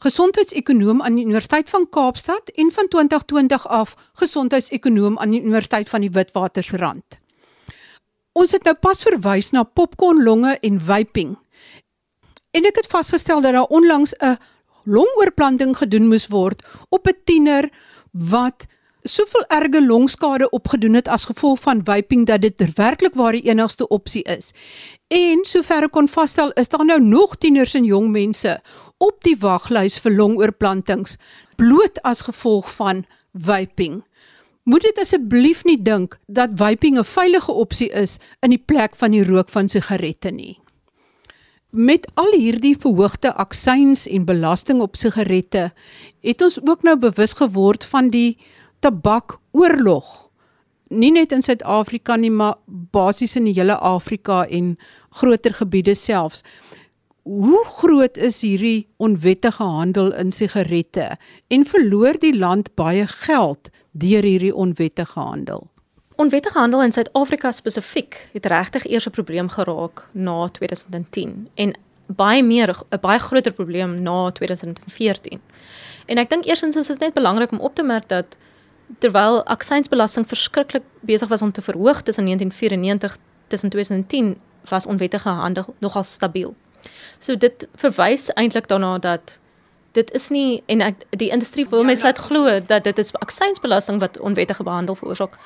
gesondheidsekonoom 0.00 1.02
aan 1.04 1.18
die 1.18 1.24
Universiteit 1.26 1.68
van 1.68 1.84
Kaapstad 1.92 2.48
en 2.56 2.70
van 2.72 2.88
2020 2.88 3.66
af 3.68 3.92
gesondheidsekonoom 4.16 5.18
aan 5.20 5.34
die 5.36 5.42
Universiteit 5.42 5.92
van 5.92 6.00
die 6.00 6.08
Witwatersrand. 6.14 7.18
Ons 8.32 8.56
het 8.56 8.64
nou 8.64 8.72
pas 8.80 9.04
verwys 9.04 9.52
na 9.52 9.66
popcornlonge 9.68 10.56
en 10.64 10.80
vaping. 10.80 11.36
En 12.56 12.64
ek 12.64 12.80
het 12.80 12.88
vasgestel 12.88 13.44
dat 13.44 13.52
daar 13.52 13.68
onlangs 13.68 14.16
'n 14.16 14.40
longoorplanting 14.88 15.76
gedoen 15.76 16.08
moes 16.08 16.28
word 16.32 16.64
op 16.88 17.06
'n 17.06 17.20
tiener 17.24 17.68
wat 18.12 18.64
soveel 19.04 19.44
erge 19.52 19.86
longskade 19.86 20.48
opgedoen 20.50 20.94
het 20.94 21.08
as 21.08 21.26
gevolg 21.28 21.60
van 21.60 21.82
vaping 21.84 22.24
dat 22.26 22.40
dit 22.40 22.62
werklik 22.74 23.14
waar 23.14 23.36
die 23.36 23.44
enigste 23.50 23.88
opsie 23.88 24.22
is. 24.22 24.52
En 25.12 25.44
sover 25.44 25.84
ek 25.84 25.92
kon 25.92 26.08
vasstel, 26.08 26.54
is 26.56 26.72
daar 26.72 26.86
nou 26.88 27.00
nog 27.00 27.36
tieners 27.36 27.74
en 27.76 27.84
jong 27.84 28.08
mense 28.14 28.56
op 28.98 29.20
die 29.26 29.36
waglys 29.40 29.98
vir 30.00 30.16
longoorplantings 30.16 31.18
bloot 31.60 32.00
as 32.02 32.24
gevolg 32.24 32.70
van 32.78 33.04
vaping. 33.34 34.00
Moet 34.64 34.86
dit 34.88 34.98
asseblief 34.98 35.64
nie 35.68 35.76
dink 35.76 36.16
dat 36.26 36.56
vaping 36.56 36.98
'n 36.98 37.04
veilige 37.04 37.52
opsie 37.52 37.90
is 37.92 38.18
in 38.40 38.50
die 38.50 38.64
plek 38.66 38.96
van 38.96 39.10
die 39.10 39.24
rook 39.24 39.48
van 39.48 39.68
sigarette 39.68 40.30
nie. 40.30 40.58
Met 41.70 42.06
al 42.14 42.32
hierdie 42.32 42.76
verhoogde 42.78 43.34
aksies 43.34 44.06
en 44.06 44.24
belasting 44.24 44.80
op 44.80 44.96
sigarette, 44.96 45.72
het 46.20 46.42
ons 46.42 46.58
ook 46.64 46.82
nou 46.82 46.96
bewus 46.96 47.32
geword 47.32 47.84
van 47.84 48.10
die 48.10 48.38
tabakoorlog. 48.84 50.12
Nie 50.92 51.10
net 51.12 51.32
in 51.32 51.42
Suid-Afrika 51.42 52.16
nie, 52.20 52.30
maar 52.30 52.58
basies 52.66 53.36
in 53.40 53.48
die 53.48 53.56
hele 53.56 53.76
Afrika 53.80 54.44
en 54.46 54.74
groter 55.20 55.56
gebiede 55.56 55.94
selfs. 55.96 56.44
Hoe 57.24 57.62
groot 57.78 58.18
is 58.20 58.42
hierdie 58.44 58.86
onwettige 59.00 59.64
handel 59.64 60.12
in 60.12 60.32
sigarette 60.32 61.14
en 61.48 61.64
verloor 61.64 62.18
die 62.20 62.34
land 62.36 62.68
baie 62.76 63.06
geld 63.08 63.70
deur 63.92 64.26
hierdie 64.28 64.52
onwettige 64.52 65.16
handel? 65.20 65.64
Onwettige 66.20 66.58
handel 66.58 66.84
in 66.84 66.92
Suid-Afrika 66.92 67.52
spesifiek 67.52 68.20
het 68.36 68.46
regtig 68.46 68.84
eers 68.86 69.08
'n 69.08 69.16
probleem 69.16 69.48
geraak 69.48 70.08
na 70.12 70.48
2010 70.48 71.48
en 71.54 71.74
baie 72.06 72.42
meer 72.42 72.76
'n 72.92 73.00
baie 73.00 73.18
groter 73.18 73.52
probleem 73.52 74.02
na 74.02 74.30
2014. 74.30 75.40
En 76.06 76.18
ek 76.18 76.30
dink 76.30 76.44
eersins 76.44 76.76
is 76.76 76.86
dit 76.86 76.98
net 76.98 77.14
belangrik 77.14 77.52
om 77.52 77.60
op 77.60 77.74
te 77.74 77.82
merk 77.82 78.08
dat 78.08 78.36
terwyl 78.98 79.42
aksiesbelasting 79.44 80.28
verskriklik 80.28 80.82
besig 81.00 81.28
was 81.28 81.42
om 81.42 81.52
te 81.52 81.62
verhoog 81.62 82.02
tussen 82.02 82.24
1994 82.24 83.16
tussen 83.46 83.68
2010 83.68 84.36
was 84.68 84.86
onwettige 84.86 85.28
handel 85.28 85.74
nogal 85.78 86.04
stabiel. 86.04 86.54
So 87.18 87.36
dit 87.36 87.66
verwys 87.74 88.28
eintlik 88.32 88.68
daarna 88.68 88.98
dat 88.98 89.38
dit 89.92 90.10
is 90.10 90.28
nie 90.28 90.62
en 90.66 90.80
ek, 90.80 91.04
die 91.10 91.30
industrie 91.30 91.66
wil 91.70 91.84
ja, 91.84 91.86
mense 91.86 92.04
laat 92.04 92.18
glo 92.18 92.60
dat 92.66 92.84
dit 92.84 92.98
is 92.98 93.12
aksiesbelasting 93.12 94.00
wat 94.00 94.18
onwettige 94.18 94.62
behandel 94.62 94.94
veroorsaak. 94.94 95.38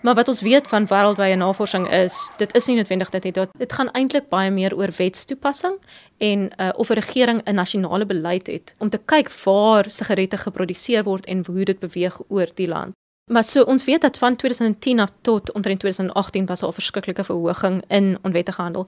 Maar 0.00 0.14
wat 0.14 0.28
ons 0.28 0.40
weet 0.40 0.68
van 0.68 0.86
wêreldwye 0.86 1.36
navorsing 1.36 1.88
is, 1.90 2.30
dit 2.36 2.54
is 2.54 2.66
nie 2.66 2.76
noodwendig 2.76 3.10
dit 3.10 3.24
het 3.24 3.48
dit 3.58 3.72
gaan 3.72 3.90
eintlik 3.90 4.28
baie 4.28 4.50
meer 4.50 4.76
oor 4.76 4.92
wetstoepassing 4.96 5.74
en 6.18 6.50
uh, 6.60 6.68
of 6.76 6.88
'n 6.88 6.92
regering 6.92 7.40
'n 7.44 7.54
nasionale 7.54 8.06
beleid 8.06 8.46
het 8.46 8.74
om 8.78 8.88
te 8.88 9.00
kyk 9.04 9.32
waar 9.44 9.90
sigarette 9.90 10.36
geproduseer 10.36 11.04
word 11.04 11.26
en 11.26 11.44
hoe 11.46 11.64
dit 11.64 11.78
beweeg 11.78 12.20
oor 12.28 12.46
die 12.54 12.68
land. 12.68 12.92
Maar 13.30 13.44
so 13.44 13.62
ons 13.62 13.84
weet 13.84 14.00
dat 14.00 14.18
van 14.18 14.36
2010 14.36 15.00
af 15.00 15.10
tot 15.20 15.52
omtrent 15.52 15.80
2018 15.80 16.46
was 16.46 16.60
daar 16.60 16.70
'n 16.70 16.72
verskriklike 16.72 17.24
verhoging 17.24 17.84
in 17.88 18.18
onwettige 18.22 18.62
handel. 18.62 18.86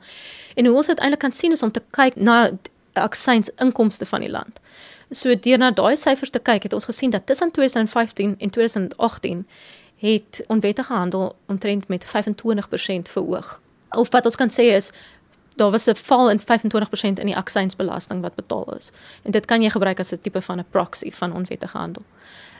En 0.54 0.66
hoe 0.66 0.76
ons 0.76 0.86
dit 0.86 0.98
eintlik 0.98 1.20
kan 1.20 1.32
sien 1.32 1.52
is 1.52 1.62
om 1.62 1.70
te 1.70 1.82
kyk 1.90 2.16
na 2.16 2.50
aksies 2.92 3.50
inkomste 3.56 4.06
van 4.06 4.20
die 4.20 4.30
land. 4.30 4.60
So 5.10 5.34
deur 5.34 5.58
na 5.58 5.70
daai 5.70 5.96
syfers 5.96 6.30
te 6.30 6.38
kyk, 6.38 6.62
het 6.62 6.72
ons 6.72 6.84
gesien 6.84 7.10
dat 7.10 7.26
tussen 7.26 7.50
2015 7.50 8.34
en 8.38 8.50
2018 8.50 9.46
het 10.00 10.45
onwettige 10.47 10.92
handel 10.92 11.37
omtrent 11.47 11.88
met 11.88 12.04
25% 12.04 12.09
verhoog. 13.02 13.61
Of 13.90 14.11
wat 14.11 14.25
ons 14.25 14.37
kan 14.37 14.50
sê 14.50 14.73
is 14.75 14.90
daar 15.57 15.71
was 15.71 15.87
'n 15.87 15.95
val 15.95 16.30
in 16.30 16.40
25% 16.40 17.19
in 17.19 17.26
die 17.26 17.37
aksiesbelasting 17.37 18.21
wat 18.21 18.35
betaal 18.35 18.75
is. 18.76 18.90
En 19.23 19.30
dit 19.30 19.45
kan 19.45 19.62
jy 19.62 19.71
gebruik 19.71 19.99
as 19.99 20.12
'n 20.12 20.21
tipe 20.21 20.42
van 20.42 20.59
'n 20.59 20.64
proxy 20.71 21.11
van 21.12 21.33
onwettige 21.33 21.76
handel. 21.76 22.02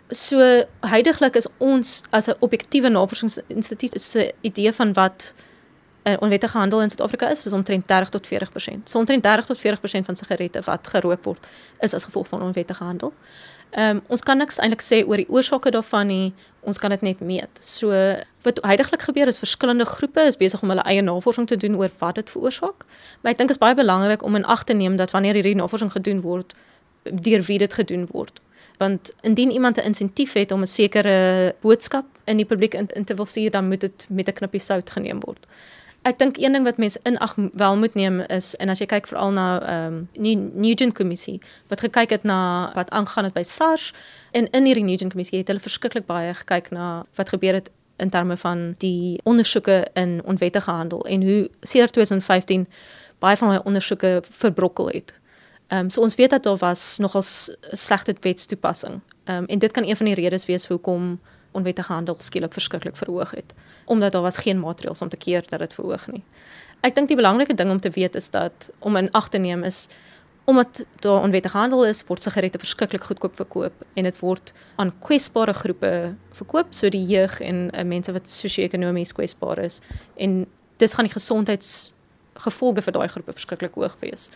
So 0.09 0.65
heidaglik 0.81 1.37
is 1.37 1.47
ons 1.57 2.03
as 2.11 2.27
'n 2.27 2.37
objektiewe 2.39 2.89
navorsingsinstituut 2.89 4.01
se 4.01 4.35
idee 4.41 4.73
van 4.73 4.93
wat 4.93 5.35
'n 6.03 6.17
onwettige 6.21 6.59
handel 6.59 6.83
in 6.83 6.89
Suid-Afrika 6.89 7.29
is, 7.31 7.47
is 7.47 7.53
omtrent 7.53 7.89
30 7.89 8.09
tot 8.09 8.27
40%. 8.27 8.89
So 8.89 8.99
omtrent 8.99 9.23
30 9.23 9.45
tot 9.45 9.59
40% 9.59 10.05
van 10.05 10.17
sigarette 10.17 10.61
wat 10.61 10.87
gerook 10.87 11.25
word 11.25 11.47
is 11.79 11.95
as 11.95 12.05
gevolg 12.05 12.29
van 12.29 12.43
onwettige 12.43 12.85
handel. 12.85 13.13
Ehm 13.71 13.97
um, 13.97 14.03
ons 14.09 14.23
kan 14.27 14.39
niks 14.39 14.59
eintlik 14.59 14.83
sê 14.83 15.05
oor 15.07 15.17
die 15.17 15.29
oorsake 15.29 15.71
daarvan 15.71 16.07
nie. 16.07 16.33
Ons 16.67 16.79
kan 16.79 16.91
dit 16.91 17.01
net 17.01 17.21
meet. 17.21 17.61
So 17.63 17.91
wat 18.43 18.59
heidaglik 18.67 19.03
gebeur 19.03 19.31
is 19.31 19.39
verskillende 19.39 19.85
groepe 19.85 20.27
is 20.27 20.37
besig 20.37 20.63
om 20.63 20.69
hulle 20.73 20.83
eie 20.83 21.03
navorsing 21.03 21.47
te 21.47 21.57
doen 21.57 21.77
oor 21.79 21.91
wat 21.99 22.15
dit 22.15 22.31
veroorsaak. 22.31 22.85
Maar 23.21 23.33
ek 23.33 23.39
dink 23.39 23.53
dit 23.53 23.57
is 23.57 23.63
baie 23.63 23.75
belangrik 23.75 24.23
om 24.27 24.37
in 24.37 24.45
ag 24.45 24.65
te 24.65 24.75
neem 24.75 24.97
dat 24.97 25.11
wanneer 25.15 25.39
hierdie 25.39 25.55
navorsing 25.55 25.93
gedoen 25.93 26.21
word, 26.21 26.55
deur 27.05 27.43
wie 27.47 27.59
dit 27.59 27.73
gedoen 27.73 28.09
word. 28.11 28.41
Want 28.83 29.13
indien 29.23 29.51
iemand 29.51 29.77
'n 29.77 29.87
insentief 29.93 30.33
het 30.33 30.53
om 30.53 30.61
'n 30.61 30.67
sekere 30.67 31.55
boodskap 31.61 32.07
in 32.25 32.37
die 32.37 32.47
publiek 32.47 32.75
in, 32.75 32.89
in 32.95 33.05
te 33.05 33.15
wil 33.15 33.27
sien, 33.27 33.51
dan 33.51 33.69
moet 33.69 33.81
dit 33.81 34.07
met 34.11 34.29
'n 34.29 34.33
knippie 34.33 34.61
sout 34.61 34.91
geneem 34.91 35.21
word. 35.21 35.47
Ek 36.03 36.19
dink 36.19 36.39
een 36.41 36.53
ding 36.53 36.65
wat 36.65 36.79
mense 36.81 37.01
in 37.05 37.19
ag 37.19 37.35
wel 37.53 37.77
moet 37.77 37.95
neem 37.95 38.21
is 38.21 38.55
en 38.57 38.69
as 38.73 38.81
jy 38.81 38.87
kyk 38.89 39.07
veral 39.11 39.35
na 39.37 39.47
ehm 39.61 39.99
um, 40.17 40.51
Nugent 40.55 40.95
kommissie 40.97 41.41
wat 41.69 41.81
gekyk 41.85 42.11
het 42.11 42.23
na 42.25 42.73
wat 42.75 42.91
aangaan 42.91 43.25
het 43.29 43.35
by 43.37 43.43
SARS 43.43 43.93
en 44.33 44.49
in 44.51 44.65
hierdie 44.65 44.85
Nugent 44.85 45.13
kommissie 45.13 45.39
het 45.39 45.53
hulle 45.53 45.61
verskriklik 45.61 46.07
baie 46.07 46.33
gekyk 46.35 46.71
na 46.71 47.05
wat 47.21 47.29
gebeur 47.29 47.55
het 47.55 47.69
in 48.01 48.11
terme 48.11 48.37
van 48.37 48.75
die 48.79 49.21
ondersoeke 49.25 49.87
in 49.93 50.23
onwettige 50.25 50.71
handel 50.71 51.05
en 51.07 51.23
hoe 51.23 51.51
sedert 51.61 51.93
2015 51.93 52.67
baie 53.19 53.37
van 53.37 53.49
hulle 53.49 53.65
ondersoeke 53.65 54.23
verbrokkel 54.31 54.89
het. 54.89 55.13
Ehm 55.69 55.81
um, 55.85 55.91
so 55.91 56.01
ons 56.01 56.15
weet 56.15 56.31
dat 56.31 56.43
daar 56.43 56.57
was 56.57 56.99
nogal 56.99 57.23
slegte 57.61 58.17
wetstoepassing. 58.21 59.01
Ehm 59.25 59.37
um, 59.37 59.45
en 59.47 59.59
dit 59.59 59.71
kan 59.71 59.85
een 59.85 59.97
van 59.97 60.07
die 60.07 60.15
redes 60.15 60.47
wees 60.47 60.67
hoekom 60.67 61.21
onwettige 61.53 61.93
handel 61.93 62.17
skielik 62.19 62.53
verskriklik 62.53 62.97
verhoog 62.97 63.31
het 63.31 63.55
omdat 63.85 64.13
daar 64.13 64.23
was 64.23 64.39
geen 64.39 64.61
maatreëls 64.61 65.03
om 65.03 65.09
te 65.09 65.17
keer 65.17 65.43
dat 65.49 65.59
dit 65.59 65.75
verhoog 65.75 66.07
nie. 66.07 66.23
Ek 66.81 66.95
dink 66.95 67.09
die 67.09 67.19
belangrike 67.19 67.55
ding 67.55 67.71
om 67.71 67.81
te 67.81 67.91
weet 67.91 68.15
is 68.15 68.31
dat 68.31 68.71
om 68.79 68.97
in 68.97 69.11
ag 69.13 69.29
te 69.29 69.39
neem 69.39 69.65
is 69.65 69.89
omdat 70.51 70.85
daar 71.05 71.23
onwettige 71.23 71.57
handel 71.57 71.85
is, 71.87 72.03
word 72.09 72.23
sigarette 72.23 72.59
verskriklik 72.59 73.05
goedkoop 73.07 73.37
verkoop 73.37 73.85
en 73.95 74.07
dit 74.09 74.19
word 74.19 74.53
aan 74.83 74.91
kwesbare 75.05 75.55
groepe 75.55 75.93
verkoop, 76.35 76.73
so 76.75 76.91
die 76.91 77.05
jeug 77.07 77.39
en 77.45 77.69
uh, 77.71 77.85
mense 77.87 78.13
wat 78.13 78.29
sosio-ekonomies 78.29 79.15
kwesbaar 79.15 79.63
is 79.63 79.79
en 80.17 80.43
dis 80.83 80.97
gaan 80.97 81.07
die 81.07 81.15
gesondheidsgevolge 81.15 82.83
vir 82.83 82.97
daai 82.97 83.09
groepe 83.13 83.37
verskriklik 83.37 83.79
hoog 83.79 83.95
wees. 84.03 84.31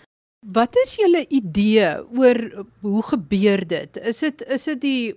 Wat 0.55 0.77
is 0.85 0.99
julle 1.01 1.25
idee 1.33 1.89
oor 2.19 2.41
hoe 2.85 3.03
gebeur 3.03 3.65
dit? 3.69 3.97
Is 3.97 4.21
dit 4.21 4.45
is 4.53 4.69
dit 4.69 4.81
die 4.83 5.15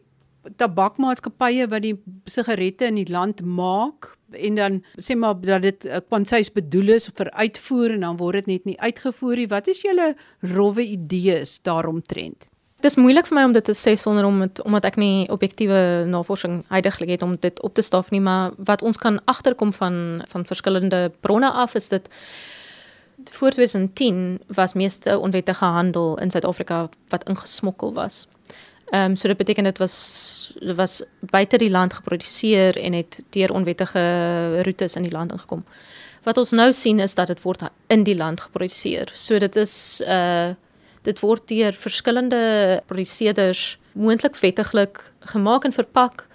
tabakmaatskappye 0.56 1.68
wat 1.72 1.84
die 1.86 1.96
sigarette 2.26 2.88
in 2.88 3.02
die 3.02 3.12
land 3.12 3.42
maak 3.42 4.14
en 4.32 4.56
dan 4.56 4.82
sê 5.00 5.16
maar 5.16 5.38
dat 5.42 5.62
dit 5.62 5.88
kwansies 6.10 6.52
bedoel 6.52 6.98
is 6.98 7.10
vir 7.16 7.32
uitvoer 7.32 7.96
en 7.96 8.06
dan 8.08 8.20
word 8.20 8.42
dit 8.42 8.54
net 8.54 8.66
nie 8.66 8.80
uitgevoer 8.80 9.44
nie. 9.44 9.48
Wat 9.48 9.68
is 9.68 9.82
julle 9.82 10.14
rowwe 10.42 10.84
idees 10.84 11.60
daaromtrent? 11.64 12.48
Dit 12.78 12.92
is 12.92 12.98
moeilik 13.02 13.26
vir 13.26 13.36
my 13.40 13.44
om 13.48 13.54
dit 13.56 13.66
te 13.66 13.74
sê 13.74 13.96
sonder 13.98 14.26
om 14.28 14.42
het, 14.44 14.60
omdat 14.62 14.86
ek 14.86 15.00
nie 15.02 15.26
objektiewe 15.34 16.06
navorsing 16.12 16.60
heidaglik 16.70 17.10
het 17.16 17.24
om 17.26 17.34
dit 17.42 17.62
op 17.66 17.74
te 17.74 17.82
staf 17.82 18.12
nie, 18.14 18.22
maar 18.22 18.54
wat 18.58 18.84
ons 18.86 19.00
kan 19.02 19.18
agterkom 19.26 19.74
van 19.74 20.22
van 20.30 20.46
verskillende 20.46 21.08
bronne 21.26 21.50
af 21.50 21.74
is 21.76 21.90
dit 21.90 22.06
voor 23.32 23.50
2010 23.50 24.40
was 24.48 24.74
meeste 24.74 25.18
onwettige 25.18 25.66
handel 25.66 26.18
in 26.22 26.32
Suid-Afrika 26.32 26.90
wat 27.10 27.24
ingesmokkel 27.24 27.94
was. 27.94 28.28
Ehm 28.88 29.10
um, 29.10 29.16
so 29.16 29.28
dit 29.28 29.38
beteken 29.38 29.64
dit 29.64 29.78
was 29.78 30.54
dit 30.60 30.76
was 30.76 31.04
buite 31.20 31.58
die 31.58 31.70
land 31.70 31.94
geproduseer 31.94 32.78
en 32.78 32.94
het 32.94 33.24
deur 33.30 33.54
onwettige 33.54 34.62
roetes 34.62 34.96
in 34.96 35.04
die 35.04 35.12
land 35.12 35.32
ingekom. 35.32 35.66
Wat 36.24 36.38
ons 36.38 36.52
nou 36.52 36.74
sien 36.74 37.00
is 37.00 37.16
dat 37.16 37.28
dit 37.28 37.42
word 37.42 37.62
in 37.88 38.04
die 38.04 38.16
land 38.16 38.42
geproduseer. 38.42 39.12
So 39.14 39.40
dit 39.40 39.56
is 39.56 40.02
uh 40.08 40.54
dit 41.02 41.20
word 41.20 41.48
deur 41.48 41.74
verskillende 41.74 42.82
produseerders 42.86 43.78
moontlik 43.92 44.36
wettiglik 44.36 45.14
gemaak 45.20 45.64
en 45.64 45.74
verpak 45.74 46.28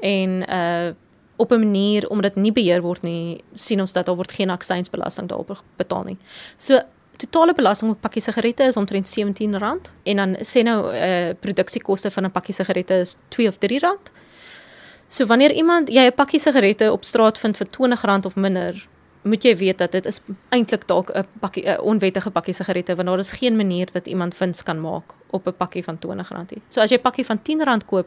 en 0.00 0.42
uh 0.48 0.90
op 1.36 1.52
'n 1.52 1.58
manier 1.58 2.08
omdat 2.08 2.34
dit 2.34 2.42
nie 2.42 2.52
beheer 2.52 2.82
word 2.82 3.02
nie, 3.02 3.44
sien 3.54 3.80
ons 3.80 3.92
dat 3.92 4.06
daar 4.06 4.16
word 4.16 4.32
geen 4.32 4.50
aksiesbelasting 4.50 5.28
daarop 5.28 5.62
betaal 5.76 6.02
nie. 6.02 6.16
So 6.56 6.80
totale 7.20 7.54
belasting 7.54 7.90
op 7.90 7.96
'n 7.96 8.00
pakkie 8.00 8.22
sigarette 8.22 8.64
is 8.64 8.76
omtrent 8.76 9.08
R17 9.08 9.54
en 10.02 10.16
dan 10.16 10.36
sê 10.42 10.62
nou 10.62 10.78
'n 10.86 10.94
uh, 10.94 11.34
produksiekoste 11.40 12.10
van 12.10 12.24
'n 12.24 12.30
pakkie 12.30 12.54
sigarette 12.54 12.94
is 12.94 13.16
R2 13.16 13.46
of 13.46 13.56
R3. 13.56 14.10
So 15.08 15.26
wanneer 15.26 15.52
iemand 15.52 15.88
jy 15.88 16.06
'n 16.06 16.14
pakkie 16.14 16.40
sigarette 16.40 16.92
op 16.92 17.04
straat 17.04 17.38
vind 17.38 17.56
vir 17.56 17.66
R20 17.66 18.26
of 18.26 18.36
minder, 18.36 18.88
moet 19.22 19.42
jy 19.42 19.56
weet 19.56 19.78
dat 19.78 19.92
dit 19.92 20.06
is 20.06 20.20
eintlik 20.48 20.86
dalk 20.86 21.10
'n 21.10 21.26
pakkie 21.40 21.66
'n 21.66 21.80
onwettige 21.80 22.30
pakkie 22.30 22.54
sigarette 22.54 22.94
want 22.94 23.08
daar 23.08 23.18
is 23.18 23.32
geen 23.32 23.56
manier 23.56 23.88
dat 23.92 24.06
iemand 24.06 24.38
wins 24.38 24.62
kan 24.62 24.80
maak 24.80 25.14
op 25.30 25.46
'n 25.46 25.56
pakkie 25.56 25.84
van 25.84 25.96
R20 25.96 26.50
nie. 26.50 26.62
So 26.68 26.80
as 26.80 26.90
jy 26.90 26.96
'n 26.96 27.02
pakkie 27.02 27.24
van 27.24 27.38
R10 27.38 27.86
koop, 27.86 28.06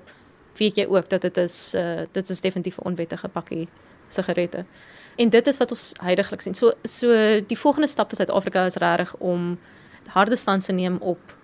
weet 0.58 0.76
jy 0.76 0.86
ook 0.86 1.10
dat 1.10 1.22
dit 1.22 1.38
is 1.38 1.74
uh, 1.76 2.02
dit 2.12 2.30
is 2.30 2.42
definitief 2.42 2.78
'n 2.78 2.88
onwettige 2.88 3.28
pakkie 3.28 3.68
sigarette. 4.08 4.66
En 5.16 5.30
dit 5.30 5.48
is 5.48 5.58
wat 5.58 5.72
ons 5.72 5.92
heidaglik 6.02 6.42
sien. 6.42 6.56
So 6.56 6.74
so 6.84 7.08
die 7.48 7.58
volgende 7.58 7.88
stap 7.88 8.10
vir 8.10 8.16
Suid-Afrika 8.16 8.66
is 8.66 8.76
regtig 8.76 9.16
om 9.20 9.58
harde 10.08 10.36
stand 10.36 10.66
te 10.66 10.74
neem 10.74 10.98
op 11.02 11.38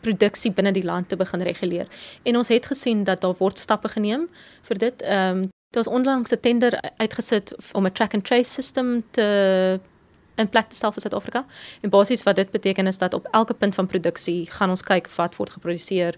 produksie 0.00 0.52
binne 0.52 0.72
die 0.72 0.84
land 0.84 1.08
te 1.08 1.16
begin 1.16 1.42
reguleer. 1.42 1.86
En 2.22 2.36
ons 2.36 2.48
het 2.48 2.66
gesien 2.66 3.04
dat 3.04 3.20
daar 3.20 3.34
word 3.38 3.58
stappe 3.58 3.88
geneem 3.88 4.28
vir 4.62 4.78
dit. 4.78 5.02
Ehm 5.02 5.42
um, 5.42 5.50
daar's 5.72 5.88
onlangs 5.88 6.30
'n 6.30 6.40
tender 6.40 6.80
uitgesit 6.96 7.56
om 7.72 7.86
'n 7.86 7.92
track 7.92 8.14
and 8.14 8.24
trace 8.24 8.50
system 8.50 9.04
te 9.10 9.80
in 10.34 10.48
plek 10.48 10.68
te 10.68 10.76
stel 10.76 10.92
vir 10.92 11.00
Suid-Afrika. 11.04 11.44
En 11.80 11.90
basies 11.90 12.22
wat 12.22 12.36
dit 12.36 12.50
beteken 12.50 12.86
is 12.86 12.98
dat 12.98 13.14
op 13.14 13.28
elke 13.30 13.54
punt 13.54 13.74
van 13.74 13.86
produksie 13.86 14.50
gaan 14.50 14.70
ons 14.70 14.82
kyk 14.82 15.10
wat 15.16 15.36
word 15.36 15.50
geproduseer, 15.50 16.16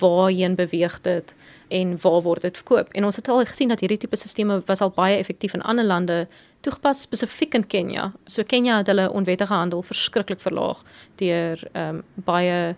waarheen 0.00 0.54
beweeg 0.54 1.00
dit 1.00 1.34
en 1.68 1.96
waar 2.00 2.22
word 2.22 2.42
dit 2.42 2.56
verkoop. 2.56 2.92
En 2.92 3.04
ons 3.04 3.16
het 3.16 3.28
al 3.28 3.44
gesien 3.44 3.68
dat 3.68 3.80
hierdie 3.80 3.98
tipe 3.98 4.16
stelsels 4.16 4.64
was 4.66 4.80
al 4.80 4.90
baie 4.90 5.16
effektief 5.16 5.54
in 5.54 5.62
ander 5.62 5.84
lande 5.84 6.26
toegepas 6.60 7.02
spesifiek 7.06 7.54
in 7.54 7.66
Kenia. 7.66 8.12
So 8.24 8.42
Kenia 8.42 8.76
het 8.76 8.86
hulle 8.86 9.10
onwettige 9.10 9.54
handel 9.54 9.82
verskriklik 9.82 10.40
verlaag 10.40 10.82
deur 11.16 11.62
ehm 11.72 11.96
um, 11.96 12.02
baie 12.14 12.76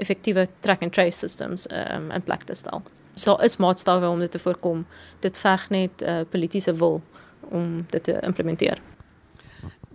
effektiewe 0.00 0.48
track 0.60 0.82
and 0.82 0.92
trace 0.92 1.18
systems 1.18 1.66
ehm 1.66 2.08
um, 2.08 2.10
in 2.10 2.22
plek 2.22 2.42
te 2.42 2.54
stel. 2.54 2.82
So 3.14 3.36
is 3.36 3.56
maatstawwe 3.56 4.08
om 4.08 4.18
dit 4.18 4.30
te 4.30 4.38
voorkom. 4.38 4.86
Dit 5.20 5.38
verg 5.38 5.68
net 5.70 6.02
uh, 6.02 6.20
politieke 6.28 6.74
wil 6.74 7.02
om 7.50 7.86
dit 7.90 8.04
te 8.04 8.20
implementeer. 8.20 8.80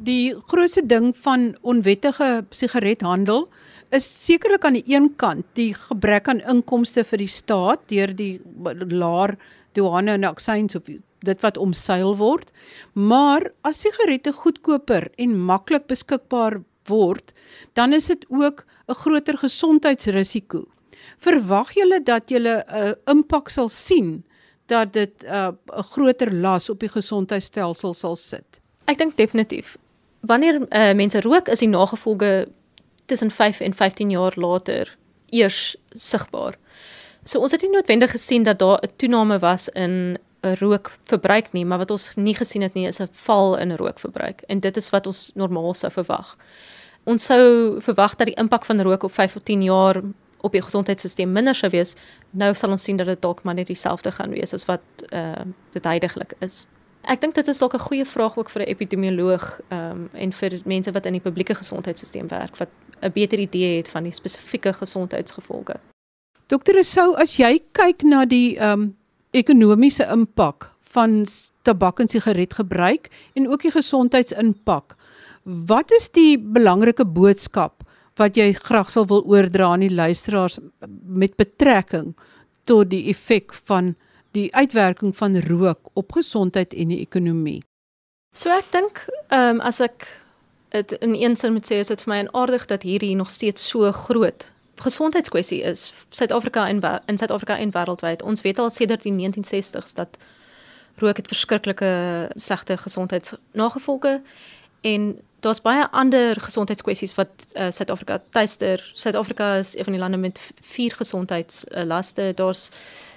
Die 0.06 0.36
grootste 0.52 0.84
ding 0.86 1.14
van 1.18 1.56
onwettige 1.66 2.46
sigarethandel 2.54 3.48
is 3.96 4.06
sekerlik 4.06 4.66
aan 4.68 4.76
die 4.78 4.84
een 4.92 5.08
kant 5.18 5.46
die 5.58 5.72
gebrek 5.74 6.28
aan 6.30 6.44
inkomste 6.52 7.02
vir 7.08 7.24
die 7.24 7.32
staat 7.32 7.88
deur 7.90 8.12
die 8.14 8.36
laer 8.92 9.34
douane 9.74 10.14
en 10.20 10.28
aksies 10.30 10.78
of 10.78 10.92
dit 11.26 11.42
wat 11.42 11.58
omseil 11.58 12.14
word. 12.20 12.52
Maar 12.94 13.48
as 13.66 13.82
sigarette 13.82 14.34
goedkoper 14.36 15.08
en 15.18 15.34
maklik 15.48 15.88
beskikbaar 15.90 16.60
word, 16.92 17.34
dan 17.74 17.94
is 17.94 18.12
dit 18.12 18.26
ook 18.30 18.66
'n 18.88 18.94
groter 18.94 19.38
gesondheidsrisiko. 19.38 20.66
Verwag 21.18 21.74
julle 21.74 22.04
dat 22.04 22.30
julle 22.30 22.64
'n 22.68 22.76
uh, 22.76 22.94
impak 23.10 23.50
sal 23.50 23.70
sien 23.70 24.24
dat 24.68 24.94
dit 24.94 25.24
'n 25.24 25.34
uh, 25.34 25.52
groter 25.66 26.34
las 26.34 26.70
op 26.70 26.80
die 26.80 26.90
gesondheidstelsel 26.90 27.94
sal 27.94 28.16
sit? 28.16 28.62
Ek 28.86 28.98
dink 28.98 29.18
definitief. 29.18 29.78
Wanneer 30.26 30.62
uh, 30.70 30.94
mense 30.94 31.22
rook, 31.22 31.48
is 31.48 31.60
die 31.60 31.70
nagevolge 31.70 32.48
tussen 33.06 33.32
5 33.32 33.60
en 33.60 33.74
15 33.74 34.10
jaar 34.10 34.34
later 34.36 34.96
eers 35.30 35.76
sigbaar. 35.90 36.56
So 37.24 37.40
ons 37.40 37.52
het 37.52 37.62
nie 37.62 37.72
noodwendig 37.72 38.12
gesien 38.12 38.44
dat 38.44 38.60
daar 38.60 38.80
'n 38.82 38.94
toename 38.96 39.40
was 39.40 39.70
in 39.70 40.18
rookverbruik 40.54 41.52
nie, 41.52 41.66
maar 41.66 41.78
wat 41.78 41.92
ons 41.92 42.16
nie 42.16 42.36
gesien 42.36 42.62
het 42.62 42.74
nie 42.74 42.88
is 42.88 43.00
'n 43.00 43.08
val 43.12 43.58
in 43.58 43.76
rookverbruik 43.76 44.42
en 44.42 44.60
dit 44.60 44.78
is 44.78 44.90
wat 44.90 45.08
ons 45.08 45.32
normaal 45.34 45.74
sou 45.74 45.92
verwag. 45.92 46.38
Ons 47.04 47.26
sou 47.26 47.76
verwag 47.82 48.16
dat 48.16 48.28
die 48.28 48.36
impak 48.36 48.66
van 48.66 48.82
rook 48.82 49.04
op 49.04 49.14
5 49.14 49.36
of 49.36 49.44
10 49.44 49.64
jaar 49.64 50.02
op 50.42 50.52
die 50.52 50.62
gesondheidstelsel 50.62 51.28
minder 51.28 51.56
sou 51.56 51.72
wees. 51.72 51.96
Nou 52.30 52.54
sal 52.54 52.70
ons 52.70 52.84
sien 52.84 52.98
dat 52.98 53.08
dit 53.08 53.22
dalk 53.22 53.44
maar 53.44 53.54
net 53.54 53.68
dieselfde 53.68 54.12
gaan 54.12 54.30
wees 54.30 54.54
as 54.54 54.66
wat 54.66 54.82
uh 55.14 55.46
dit 55.72 55.84
heidaglik 55.84 56.34
is. 56.40 56.66
Ek 57.06 57.22
dink 57.22 57.36
dit 57.38 57.48
is 57.48 57.60
dalk 57.62 57.76
'n 57.76 57.88
goeie 57.88 58.06
vraag 58.06 58.38
ook 58.38 58.50
vir 58.50 58.62
'n 58.62 58.70
epidemioloog 58.70 59.62
ehm 59.70 59.92
um, 59.92 60.10
en 60.14 60.32
vir 60.32 60.62
mense 60.66 60.92
wat 60.92 61.06
in 61.06 61.14
die 61.14 61.22
publieke 61.22 61.56
gesondheidstelsel 61.56 62.28
werk 62.28 62.58
wat 62.58 62.70
'n 63.02 63.12
beter 63.12 63.40
idee 63.40 63.78
het 63.78 63.90
van 63.90 64.04
die 64.04 64.14
spesifieke 64.14 64.74
gesondheidsgevolge. 64.74 65.76
Dokter 66.48 66.84
Sou, 66.84 67.16
as 67.16 67.38
jy 67.38 67.62
kyk 67.72 68.04
na 68.04 68.26
die 68.26 68.58
ehm 68.58 68.82
um, 68.82 68.98
ekonomiese 69.32 70.06
impak 70.12 70.72
van 70.80 71.26
tabak 71.62 72.00
en 72.00 72.08
sigaretgebruik 72.08 73.10
en 73.34 73.50
ook 73.50 73.62
die 73.62 73.72
gesondheidsimpak, 73.72 74.96
wat 75.44 75.92
is 75.92 76.10
die 76.10 76.38
belangrike 76.40 77.06
boodskap 77.06 77.84
wat 78.16 78.38
jy 78.40 78.54
graag 78.54 78.90
sal 78.92 79.08
wil 79.08 79.24
oordra 79.28 79.74
aan 79.74 79.84
die 79.84 79.94
luisteraars 79.94 80.60
met 81.04 81.36
betrekking 81.36 82.16
tot 82.64 82.90
die 82.90 83.10
effek 83.12 83.54
van 83.68 83.96
die 84.36 84.50
uitwerking 84.56 85.16
van 85.16 85.40
rook 85.48 85.90
op 85.94 86.12
gesondheid 86.18 86.74
en 86.74 86.92
die 86.94 87.00
ekonomie? 87.00 87.62
So 88.36 88.52
ek 88.52 88.68
dink, 88.76 89.06
ehm 89.32 89.58
um, 89.58 89.64
as 89.64 89.80
ek 89.80 90.10
dit 90.76 90.92
in 91.00 91.16
een 91.16 91.38
sin 91.40 91.54
moet 91.56 91.68
sê 91.72 91.80
is 91.80 91.88
dit 91.88 92.02
vir 92.04 92.12
my 92.12 92.20
aardig 92.36 92.66
dat 92.68 92.84
hierdie 92.84 93.16
nog 93.16 93.32
steeds 93.32 93.64
so 93.64 93.92
groot 93.92 94.52
gesondheidskwessie 94.76 95.62
is 95.64 95.94
Suid-Afrika 96.10 96.68
en 96.68 96.82
in 97.06 97.18
Suid-Afrika 97.18 97.58
en 97.58 97.72
wêreldwyd. 97.72 98.24
Ons 98.24 98.42
weet 98.42 98.60
al 98.60 98.70
sedert 98.70 99.04
die 99.04 99.14
1960s 99.14 99.96
dat 99.96 100.18
rook 100.96 101.18
het 101.18 101.28
verskriklike 101.28 101.92
slegte 102.36 102.78
gesondheidsnagevolge 102.78 104.22
en 104.82 105.20
daar's 105.40 105.62
baie 105.62 105.88
ander 105.92 106.40
gesondheidskwessies 106.42 107.16
wat 107.16 107.48
uh, 107.54 107.72
Suid-Afrika 107.72 108.22
tuister. 108.30 108.92
Suid-Afrika 108.94 109.56
is 109.56 109.76
een 109.78 109.84
van 109.84 109.94
die 109.94 110.02
lande 110.02 110.18
met 110.18 110.40
vier 110.62 110.96
gesondheidslaste. 110.96 112.22
Uh, 112.22 112.36
daar's 112.36 112.70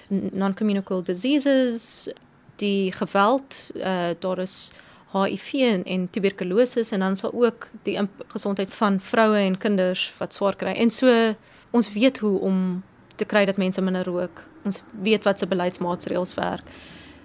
non-communicable 0.09 1.03
diseases, 1.03 2.09
die 2.55 2.91
geweld, 2.91 3.55
uh, 3.75 4.09
daar 4.19 4.39
is 4.39 4.71
HIV 5.11 5.53
en, 5.53 5.83
en 5.83 6.09
tuberkulose 6.09 6.85
en 6.89 6.99
dan 6.99 7.17
sal 7.17 7.33
ook 7.33 7.67
die 7.83 7.97
gesondheid 8.27 8.73
van 8.73 8.99
vroue 8.99 9.37
en 9.37 9.57
kinders 9.57 10.13
wat 10.17 10.33
swaar 10.33 10.55
kry. 10.55 10.75
En 10.77 10.91
so 10.91 11.35
ons 11.71 11.93
weet 11.93 12.17
hoe 12.17 12.39
om 12.39 12.83
te 13.15 13.25
kry 13.25 13.45
dat 13.45 13.57
mense 13.57 13.81
minder 13.81 14.05
rook. 14.05 14.43
Ons 14.63 14.83
weet 15.01 15.23
wat 15.23 15.39
se 15.39 15.47
beleidsmaatreëls 15.47 16.33
werk. 16.37 16.65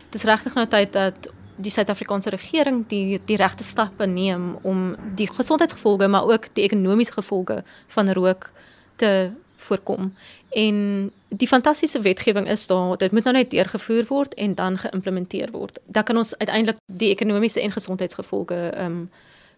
Dit 0.08 0.22
is 0.22 0.28
regtig 0.28 0.54
nou 0.54 0.66
tyd 0.68 0.92
dat 0.92 1.28
die 1.56 1.70
Suid-Afrikaanse 1.70 2.32
regering 2.34 2.82
die 2.90 3.20
die 3.26 3.36
regte 3.38 3.64
stappe 3.64 4.06
neem 4.06 4.54
om 4.62 4.94
die 5.14 5.28
gesondheidsgevolge 5.30 6.08
maar 6.08 6.26
ook 6.26 6.48
die 6.52 6.64
ekonomiese 6.64 7.12
gevolge 7.12 7.62
van 7.94 8.10
rook 8.10 8.50
te 8.96 9.30
voorkom. 9.64 10.12
En 10.54 11.10
die 11.28 11.48
fantastiese 11.48 12.00
wetgewing 12.00 12.48
is 12.48 12.66
daar, 12.66 12.96
dit 12.96 13.12
moet 13.12 13.24
nou 13.24 13.36
net 13.36 13.50
deurgevoer 13.50 14.04
word 14.08 14.34
en 14.34 14.54
dan 14.54 14.78
geïmplementeer 14.78 15.50
word. 15.50 15.78
Dan 15.86 16.04
kan 16.04 16.16
ons 16.16 16.36
uiteindelik 16.38 16.78
die 16.86 17.10
ekonomiese 17.10 17.60
en 17.60 17.72
gesondheidsgevolge 17.72 18.60
ehm 18.70 18.84
um, 18.84 19.08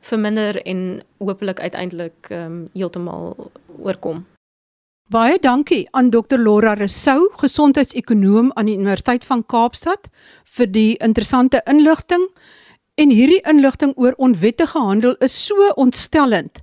verminder 0.07 0.63
en 0.63 1.03
hopelik 1.19 1.61
uiteindelik 1.61 2.29
ehm 2.29 2.53
um, 2.53 2.69
heeltemal 2.73 3.51
oorkom. 3.79 4.27
Baie 5.07 5.39
dankie 5.39 5.89
aan 5.91 6.11
Dr 6.11 6.39
Laura 6.39 6.73
Resou, 6.75 7.29
gesondheidsekonoom 7.39 8.51
aan 8.55 8.67
die 8.67 8.75
Universiteit 8.75 9.25
van 9.25 9.45
Kaapstad 9.47 10.09
vir 10.57 10.71
die 10.71 10.97
interessante 10.97 11.61
inligting. 11.65 12.25
En 12.95 13.11
hierdie 13.11 13.43
inligting 13.47 13.93
oor 13.97 14.15
onwettige 14.17 14.79
handel 14.79 15.15
is 15.23 15.37
so 15.47 15.69
ontstellend 15.75 16.59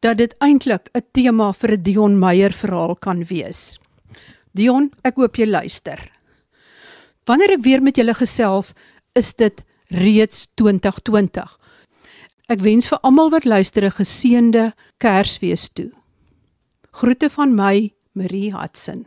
dat 0.00 0.18
dit 0.18 0.34
eintlik 0.38 0.90
'n 0.94 1.02
tema 1.12 1.52
vir 1.52 1.72
'n 1.72 1.82
Dion 1.82 2.18
Meyer 2.18 2.52
verhaal 2.52 2.96
kan 2.96 3.24
wees. 3.24 3.78
Dion, 4.52 4.90
ek 5.04 5.16
hoop 5.16 5.36
jy 5.36 5.46
luister. 5.46 6.10
Wanneer 7.24 7.50
ek 7.50 7.64
weer 7.64 7.82
met 7.82 7.96
julle 7.96 8.14
gesels, 8.14 8.74
is 9.14 9.34
dit 9.34 9.64
reeds 9.88 10.46
2020. 10.54 11.58
Ek 12.48 12.60
wens 12.60 12.88
vir 12.88 12.98
almal 13.02 13.30
wat 13.30 13.44
luister 13.44 13.84
'n 13.84 13.90
geseënde 13.90 14.72
Kersfees 14.98 15.68
toe. 15.72 15.92
Groete 16.90 17.30
van 17.30 17.54
my, 17.54 17.92
Marie 18.12 18.52
Hudson. 18.52 19.06